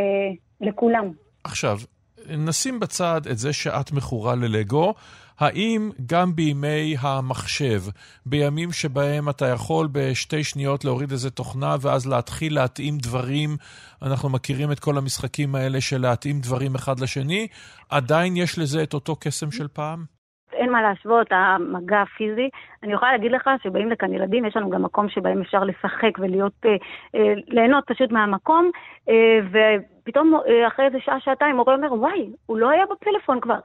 לכולם. 0.61 1.22
עכשיו, 1.45 1.79
נשים 2.29 2.81
בצד 2.81 3.21
את 3.31 3.39
זה 3.39 3.53
שאת 3.53 3.93
מכורה 3.93 4.35
ללגו. 4.35 4.95
האם 5.41 5.91
גם 6.07 6.37
בימי 6.37 6.95
המחשב, 7.01 7.81
בימים 8.27 8.73
שבהם 8.73 9.29
אתה 9.29 9.47
יכול 9.47 9.89
בשתי 9.93 10.45
שניות 10.45 10.85
להוריד 10.85 11.11
איזה 11.11 11.31
תוכנה 11.31 11.77
ואז 11.81 12.09
להתחיל 12.09 12.55
להתאים 12.55 12.99
דברים, 12.99 13.51
אנחנו 14.03 14.29
מכירים 14.29 14.73
את 14.73 14.81
כל 14.81 14.99
המשחקים 14.99 15.55
האלה 15.55 15.81
של 15.81 16.01
להתאים 16.01 16.41
דברים 16.41 16.75
אחד 16.75 17.01
לשני, 17.01 17.47
עדיין 17.91 18.37
יש 18.37 18.59
לזה 18.59 18.83
את 18.83 18.95
אותו 18.95 19.17
קסם 19.17 19.51
של 19.51 19.69
פעם? 19.69 20.05
אין 20.53 20.73
מה 20.73 20.83
להשוות, 20.83 21.27
המגע 21.31 22.01
הפיזי. 22.01 22.49
אני 22.83 22.93
יכולה 22.93 23.13
להגיד 23.13 23.33
לך 23.33 23.51
שבאים 23.63 23.91
לכאן 23.91 24.13
ילדים, 24.13 24.45
יש 24.45 24.57
לנו 24.57 24.71
גם 24.71 24.83
מקום 24.83 25.09
שבהם 25.09 25.41
אפשר 25.41 25.65
לשחק 25.65 26.19
ולהיות, 26.19 26.53
אה, 26.65 26.71
אה, 27.15 27.35
ליהנות 27.49 27.85
פשוט 27.87 28.13
מהמקום, 28.13 28.71
אה, 29.09 29.39
אה, 30.47 30.67
אחרי 30.67 30.85
איזה 30.87 31.01
שעה, 31.01 31.21
שעתיים, 31.21 31.57
מורה 31.57 31.75
אומר, 31.75 31.95
וואי, 31.95 32.31
הוא 32.47 32.59
לא 32.59 32.71
היה 32.71 32.85
בפלאפון 32.87 33.41
כבר, 33.41 33.59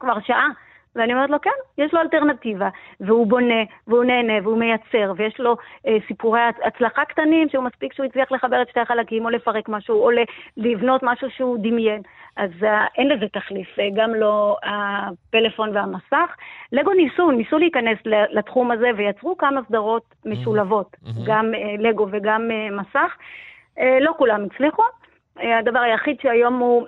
כבר 0.00 0.20
שעה. 0.20 0.48
ואני 0.96 1.14
אומרת 1.14 1.30
לו, 1.30 1.40
כן, 1.40 1.50
יש 1.78 1.94
לו 1.94 2.00
אלטרנטיבה, 2.00 2.68
והוא 3.00 3.26
בונה, 3.26 3.62
והוא 3.86 4.04
נהנה, 4.04 4.32
והוא 4.42 4.58
מייצר, 4.58 5.12
ויש 5.16 5.40
לו 5.40 5.56
אה, 5.86 5.96
סיפורי 6.06 6.40
הצלחה 6.64 7.04
קטנים, 7.04 7.48
שהוא 7.48 7.64
מספיק 7.64 7.92
שהוא 7.92 8.06
הצליח 8.06 8.32
לחבר 8.32 8.62
את 8.62 8.68
שתי 8.68 8.80
החלקים, 8.80 9.24
או 9.24 9.30
לפרק 9.30 9.68
משהו, 9.68 10.04
או 10.04 10.10
לבנות 10.56 11.00
משהו 11.02 11.30
שהוא 11.30 11.58
דמיין. 11.60 12.02
אז 12.36 12.50
אה, 12.62 12.86
אין 12.98 13.08
לזה 13.08 13.28
תחליף, 13.32 13.78
אה, 13.78 13.88
גם 13.94 14.14
לא 14.14 14.56
הפלאפון 14.62 15.76
והמסך. 15.76 16.36
לגו 16.72 16.92
ניסו, 16.92 17.30
ניסו 17.30 17.58
להיכנס 17.58 17.98
לתחום 18.30 18.70
הזה, 18.70 18.90
ויצרו 18.96 19.36
כמה 19.36 19.60
סדרות 19.68 20.14
משולבות, 20.24 20.96
mm-hmm. 21.04 21.08
גם 21.26 21.54
אה, 21.54 21.74
לגו 21.78 22.08
וגם 22.10 22.50
אה, 22.50 22.70
מסך. 22.70 23.16
אה, 23.78 23.98
לא 24.00 24.12
כולם 24.18 24.44
הצליחו. 24.44 24.82
אה, 25.40 25.58
הדבר 25.58 25.78
היחיד 25.78 26.16
שהיום 26.22 26.58
הוא 26.58 26.86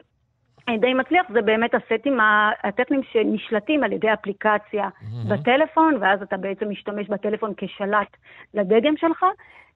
די 0.80 0.94
מצליח 0.94 1.26
זה 1.32 1.42
באמת 1.42 1.70
הסטים 1.74 2.18
הטכניים 2.64 3.02
שנשלטים 3.12 3.84
על 3.84 3.92
ידי 3.92 4.12
אפליקציה 4.12 4.88
mm-hmm. 4.88 5.28
בטלפון, 5.28 5.94
ואז 6.00 6.22
אתה 6.22 6.36
בעצם 6.36 6.70
משתמש 6.70 7.08
בטלפון 7.08 7.52
כשלט 7.56 8.16
לדגם 8.54 8.96
שלך, 8.96 9.24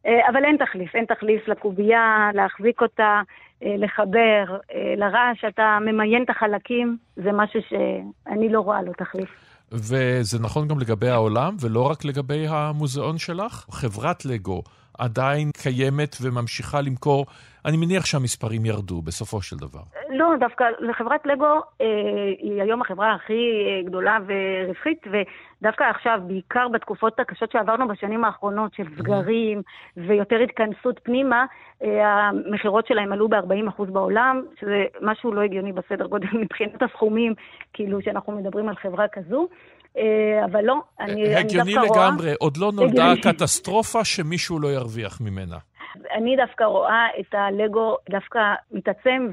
אה, 0.06 0.28
אבל 0.28 0.44
אין 0.44 0.56
תחליף, 0.56 0.94
אין 0.94 1.04
תחליף 1.04 1.48
לקובייה, 1.48 2.30
להחזיק 2.35 2.83
אותה, 2.83 3.20
אה, 3.62 3.74
לחבר, 3.78 4.59
אה, 4.74 4.94
לרעש, 4.96 5.44
אתה 5.48 5.78
ממיין 5.80 6.22
את 6.22 6.30
החלקים, 6.30 6.96
זה 7.16 7.33
משהו 7.33 7.61
שאני 7.68 8.48
לא 8.48 8.61
רואה 8.61 8.83
לו 8.83 8.92
תחליף. 8.92 9.28
וזה 9.72 10.38
נכון 10.42 10.68
גם 10.68 10.78
לגבי 10.78 11.09
העולם, 11.09 11.56
ולא 11.61 11.90
רק 11.90 12.04
לגבי 12.04 12.46
המוזיאון 12.48 13.18
שלך? 13.18 13.66
חברת 13.70 14.24
לגו 14.24 14.62
עדיין 14.98 15.50
קיימת 15.62 16.16
וממשיכה 16.22 16.80
למכור 16.80 17.26
אני 17.64 17.77
מניח 17.77 18.07
שהמספרים 18.07 18.64
ירדו 18.66 19.03
בסופו 19.03 19.42
של 19.42 19.57
דבר. 19.57 19.81
לא, 20.11 20.27
דווקא 20.40 20.64
לחברת 20.79 21.27
לגו, 21.27 21.61
אה, 21.81 21.87
היא 22.38 22.63
היום 22.63 22.83
החברה 22.83 23.15
הכי 23.15 23.33
אה, 23.33 23.83
גדולה 23.87 24.19
ורווחית, 24.27 25.06
ודווקא 25.06 25.85
עכשיו, 25.85 26.21
בעיקר 26.27 26.69
בתקופות 26.69 27.21
הקשות 27.21 27.52
שעברנו 27.52 27.88
בשנים 27.88 28.25
האחרונות, 28.25 28.75
של 28.75 28.85
סגרים 28.98 29.63
ויותר 29.96 30.37
התכנסות 30.37 31.00
פנימה, 31.02 31.44
אה, 31.83 32.29
המכירות 32.29 32.87
שלהם 32.87 33.13
עלו 33.13 33.29
ב-40% 33.29 33.85
בעולם, 33.85 34.42
שזה 34.61 34.85
משהו 35.02 35.33
לא 35.33 35.40
הגיוני 35.40 35.73
בסדר 35.73 36.06
גודל 36.06 36.29
מבחינת 36.42 36.83
הסכומים, 36.83 37.35
כאילו, 37.73 38.02
שאנחנו 38.02 38.33
מדברים 38.33 38.69
על 38.69 38.77
חברה 38.77 39.08
כזו. 39.08 39.48
אבל 40.44 40.65
לא, 40.65 40.81
אני, 41.00 41.37
אני 41.37 41.42
דווקא 41.42 41.56
רואה... 41.56 41.71
הגיוני 41.71 41.88
לגמרי, 41.90 42.35
עוד 42.38 42.56
לא 42.56 42.73
נולדה 42.75 43.13
הקטסטרופה 43.13 44.04
שמישהו 44.04 44.61
לא 44.61 44.69
ירוויח 44.69 45.21
ממנה. 45.21 45.56
אני 46.14 46.36
דווקא 46.36 46.64
רואה 46.64 47.06
את 47.20 47.34
הלגו 47.34 47.96
דווקא 48.10 48.40
מתעצם, 48.72 49.28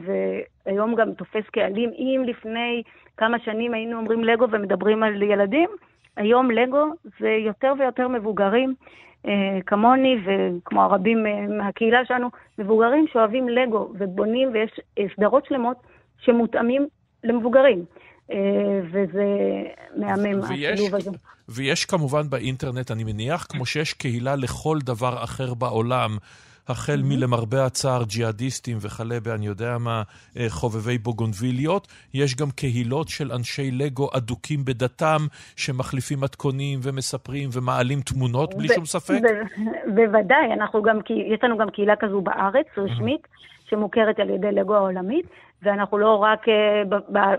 והיום 0.65 0.95
גם 0.95 1.13
תופס 1.13 1.49
קהלים. 1.51 1.89
אם 1.89 2.23
לפני 2.25 2.83
כמה 3.17 3.39
שנים 3.39 3.73
היינו 3.73 3.97
אומרים 3.97 4.23
לגו 4.23 4.45
ומדברים 4.51 5.03
על 5.03 5.21
ילדים, 5.21 5.69
היום 6.17 6.51
לגו 6.51 6.85
זה 7.19 7.29
יותר 7.29 7.73
ויותר 7.79 8.07
מבוגרים, 8.07 8.75
אה, 9.25 9.59
כמוני 9.65 10.15
וכמו 10.25 10.83
הרבים 10.83 11.25
אה, 11.25 11.47
מהקהילה 11.57 12.05
שלנו, 12.05 12.29
מבוגרים 12.57 13.05
שאוהבים 13.13 13.49
לגו 13.49 13.91
ובונים, 13.99 14.49
ויש 14.53 14.71
סדרות 15.15 15.45
שלמות 15.45 15.77
שמותאמים 16.19 16.87
למבוגרים. 17.23 17.85
אה, 18.31 18.37
וזה 18.91 19.25
מהמם, 19.95 20.43
השילוב 20.43 20.95
הזה. 20.95 21.11
ויש 21.49 21.85
כמובן 21.85 22.29
באינטרנט, 22.29 22.91
אני 22.91 23.03
מניח, 23.03 23.45
כמו 23.49 23.65
שיש 23.65 23.93
קהילה 23.93 24.35
לכל 24.35 24.77
דבר 24.83 25.23
אחר 25.23 25.53
בעולם, 25.53 26.17
החל 26.67 27.01
מלמרבה 27.03 27.65
הצער 27.65 28.03
ג'יהאדיסטים 28.03 28.77
וכלה 28.81 29.19
באני 29.19 29.45
יודע 29.45 29.77
מה, 29.77 30.03
אה, 30.39 30.45
חובבי 30.49 30.97
בוגונביליות. 30.97 31.87
יש 32.13 32.35
גם 32.35 32.51
קהילות 32.51 33.09
של 33.09 33.31
אנשי 33.31 33.71
לגו 33.71 34.09
אדוקים 34.17 34.65
בדתם, 34.65 35.27
שמחליפים 35.55 36.19
מתכונים 36.21 36.79
ומספרים 36.83 37.49
ומעלים 37.53 38.01
תמונות, 38.01 38.53
בלי 38.53 38.67
שום 38.67 38.85
ספק. 38.85 39.19
בוודאי, 39.95 40.53
אנחנו 40.53 40.83
גם, 40.83 40.99
יש 41.33 41.39
לנו 41.43 41.57
גם 41.57 41.69
קהילה 41.69 41.95
כזו 41.95 42.21
בארץ, 42.21 42.67
רשמית. 42.77 43.27
שמוכרת 43.69 44.19
על 44.19 44.29
ידי 44.29 44.51
לגו 44.51 44.75
העולמית, 44.75 45.25
ואנחנו 45.61 45.97
לא 45.97 46.15
רק 46.15 46.45
uh, 46.47 46.51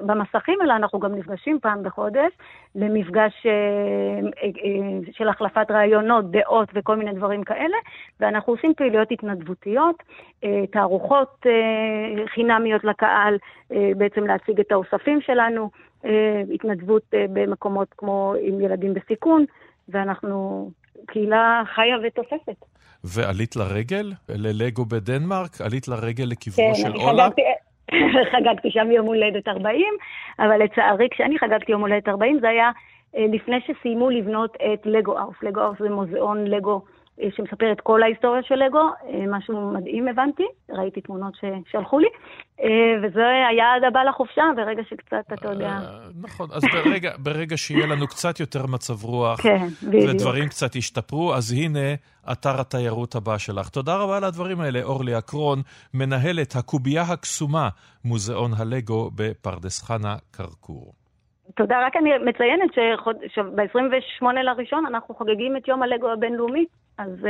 במסכים, 0.07 0.59
אלא 0.63 0.77
אנחנו 0.77 0.99
גם 0.99 1.15
נפגשים 1.15 1.59
פעם 1.63 1.83
בחודש 1.83 2.33
למפגש 2.75 3.47
uh, 3.47 4.27
uh, 4.27 5.13
של 5.13 5.29
החלפת 5.29 5.71
רעיונות, 5.71 6.31
דעות 6.31 6.69
וכל 6.75 6.97
מיני 6.97 7.13
דברים 7.13 7.45
כאלה, 7.45 7.77
ואנחנו 8.21 8.53
עושים 8.53 8.75
פעילויות 8.77 9.09
התנדבותיות, 9.11 9.97
uh, 10.45 10.47
תערוכות 10.73 11.47
uh, 11.47 12.29
חינמיות 12.35 12.85
לקהל, 12.85 13.35
uh, 13.35 13.75
בעצם 13.97 14.27
להציג 14.27 14.61
את 14.61 14.73
האוספים 14.73 15.21
שלנו, 15.21 15.71
uh, 16.03 16.07
התנדבות 16.55 17.03
uh, 17.03 17.17
במקומות 17.33 17.89
כמו 17.97 18.35
עם 18.41 18.61
ילדים 18.61 18.95
בסיכון, 18.95 19.45
ואנחנו 19.89 20.71
קהילה 21.07 21.63
חיה 21.75 21.97
ותוספת. 22.03 22.65
ועלית 23.05 23.57
לרגל 23.57 24.13
ללגו 24.29 24.85
בדנמרק? 24.85 25.61
עלית 25.61 25.89
לרגל 25.89 26.25
לקברו 26.25 26.57
כן, 26.57 26.75
של 26.75 26.97
אולה? 26.97 27.25
חגגתי, 27.25 27.43
חגגתי 28.33 28.71
שם 28.71 28.91
יום 28.91 29.07
הולדת 29.07 29.49
40, 29.49 29.85
אבל 30.39 30.63
לצערי 30.63 31.09
כשאני 31.11 31.39
חגגתי 31.39 31.73
יום 31.73 31.81
הולדת 31.81 32.09
40 32.09 32.41
זה 32.41 32.49
היה 32.49 32.71
אה, 33.17 33.27
לפני 33.33 33.61
שסיימו 33.61 34.11
לבנות 34.11 34.57
את 34.57 34.87
לגו 34.87 35.19
אאוס. 35.19 35.37
לגו 35.43 35.61
אאוס 35.61 35.79
זה 35.79 35.91
מוזיאון 35.91 36.47
לגו 36.47 36.81
שמספר 37.37 37.73
את 37.73 37.81
כל 37.81 38.03
ההיסטוריה 38.03 38.43
של 38.43 38.55
לגו, 38.55 38.79
אה, 38.79 39.25
משהו 39.29 39.73
מדהים 39.73 40.09
הבנתי, 40.09 40.47
ראיתי 40.71 41.01
תמונות 41.01 41.35
ששלחו 41.35 41.99
לי, 41.99 42.09
וזה 43.03 43.27
היעד 43.51 43.85
הבא 43.89 44.03
לחופשה, 44.03 44.43
ברגע 44.57 44.83
שקצת, 44.89 45.33
אתה 45.33 45.49
יודע... 45.49 45.79
נכון, 46.23 46.49
אז 46.53 46.63
ברגע, 46.73 47.13
ברגע 47.19 47.57
שיהיה 47.57 47.87
לנו 47.87 48.07
קצת 48.07 48.41
יותר 48.41 48.67
מצב 48.67 49.05
רוח, 49.05 49.41
כן, 49.41 49.67
ודברים 49.83 50.49
קצת 50.49 50.77
ישתפרו, 50.77 51.35
אז 51.35 51.53
הנה 51.53 51.95
אתר 52.33 52.61
התיירות 52.61 53.15
הבא 53.15 53.39
שלך. 53.39 53.69
תודה 53.69 53.97
רבה 53.97 54.17
על 54.17 54.25
הדברים 54.25 54.61
האלה, 54.61 54.83
אורלי 54.83 55.19
אקרון, 55.19 55.63
מנהלת 55.95 56.57
הקובייה 56.57 57.03
הקסומה, 57.03 57.69
מוזיאון 58.05 58.51
הלגו 58.59 59.11
בפרדס 59.15 59.83
חנה 59.83 60.17
כרכור. 60.33 60.93
תודה, 61.57 61.87
רק 61.87 61.97
אני 61.97 62.11
מציינת 62.19 62.71
שב-28 63.35 64.25
לראשון 64.45 64.87
אנחנו 64.87 65.15
חוגגים 65.15 65.57
את 65.57 65.69
יום 65.69 65.83
הלגו 65.83 66.13
הבינלאומי, 66.13 66.65
אז 66.99 67.11
uh, 67.23 67.29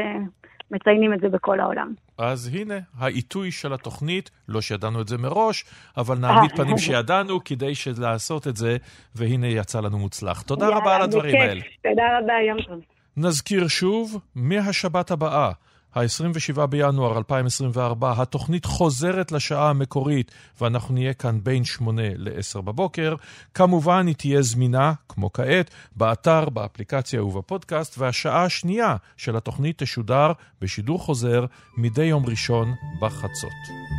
מציינים 0.71 1.15
את 1.15 1.21
זה 1.21 1.29
בכל 1.29 1.61
העולם. 1.61 1.95
אז 2.19 2.51
הנה, 2.55 2.75
העיתוי 2.99 3.51
של 3.51 3.73
התוכנית, 3.73 4.31
לא 4.49 4.61
שידענו 4.61 5.01
את 5.01 5.09
זה 5.09 5.19
מראש, 5.19 5.65
אבל 5.97 6.19
נעמיד 6.19 6.51
פנים 6.57 6.79
שידענו 6.79 7.45
כדי 7.45 7.73
לעשות 7.99 8.47
את 8.49 8.57
זה, 8.57 8.77
והנה 9.15 9.47
יצא 9.47 9.81
לנו 9.81 9.99
מוצלח. 9.99 10.43
תודה 10.43 10.65
יאללה, 10.65 10.77
רבה 10.77 10.97
על 10.97 11.03
הדברים 11.03 11.41
האלה. 11.41 11.61
תודה 11.83 12.19
רבה, 12.19 12.33
יום 12.49 12.63
טוב. 12.63 12.81
נזכיר 13.17 13.69
שוב, 13.69 14.21
מהשבת 14.35 15.11
הבאה, 15.11 15.51
ה-27 15.95 16.67
בינואר 16.67 17.19
2024, 17.19 18.15
התוכנית 18.17 18.65
חוזרת 18.65 19.33
לשעה 19.33 19.71
המקורית, 19.71 20.31
ואנחנו 20.61 20.95
נהיה 20.95 21.15
כאן 21.15 21.39
בין 21.43 21.65
8 21.65 22.03
ל-10 22.17 22.61
בבוקר. 22.61 23.15
כמובן, 23.55 24.07
היא 24.07 24.15
תהיה 24.15 24.43
זמינה, 24.43 24.93
כמו 25.09 25.33
כעת, 25.33 25.71
באתר, 25.97 26.49
באפליקציה 26.49 27.25
ובפודקאסט, 27.25 27.99
והשעה 27.99 28.45
השנייה 28.45 28.97
של 29.17 29.37
התוכנית 29.37 29.83
תשודר 29.83 30.33
בשידור 30.61 30.99
חוזר 30.99 31.45
מדי 31.77 32.05
יום 32.05 32.27
ראשון 32.27 32.75
בחצות. 33.01 33.98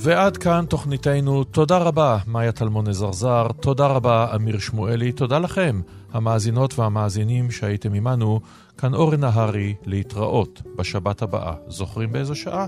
ועד 0.00 0.36
כאן 0.36 0.64
תוכניתנו. 0.68 1.44
תודה 1.44 1.78
רבה, 1.78 2.18
מאיה 2.26 2.52
טלמון 2.52 2.92
זרזר. 2.92 3.46
תודה 3.60 3.86
רבה, 3.86 4.34
אמיר 4.34 4.58
שמואלי. 4.58 5.12
תודה 5.12 5.38
לכם, 5.38 5.80
המאזינות 6.12 6.78
והמאזינים 6.78 7.50
שהייתם 7.50 7.94
עמנו. 7.94 8.40
כאן 8.78 8.94
אורן 8.94 9.20
נהרי, 9.20 9.74
להתראות 9.86 10.62
בשבת 10.76 11.22
הבאה. 11.22 11.54
זוכרים 11.68 12.12
באיזו 12.12 12.34
שעה? 12.34 12.66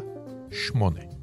שמונה. 0.50 1.19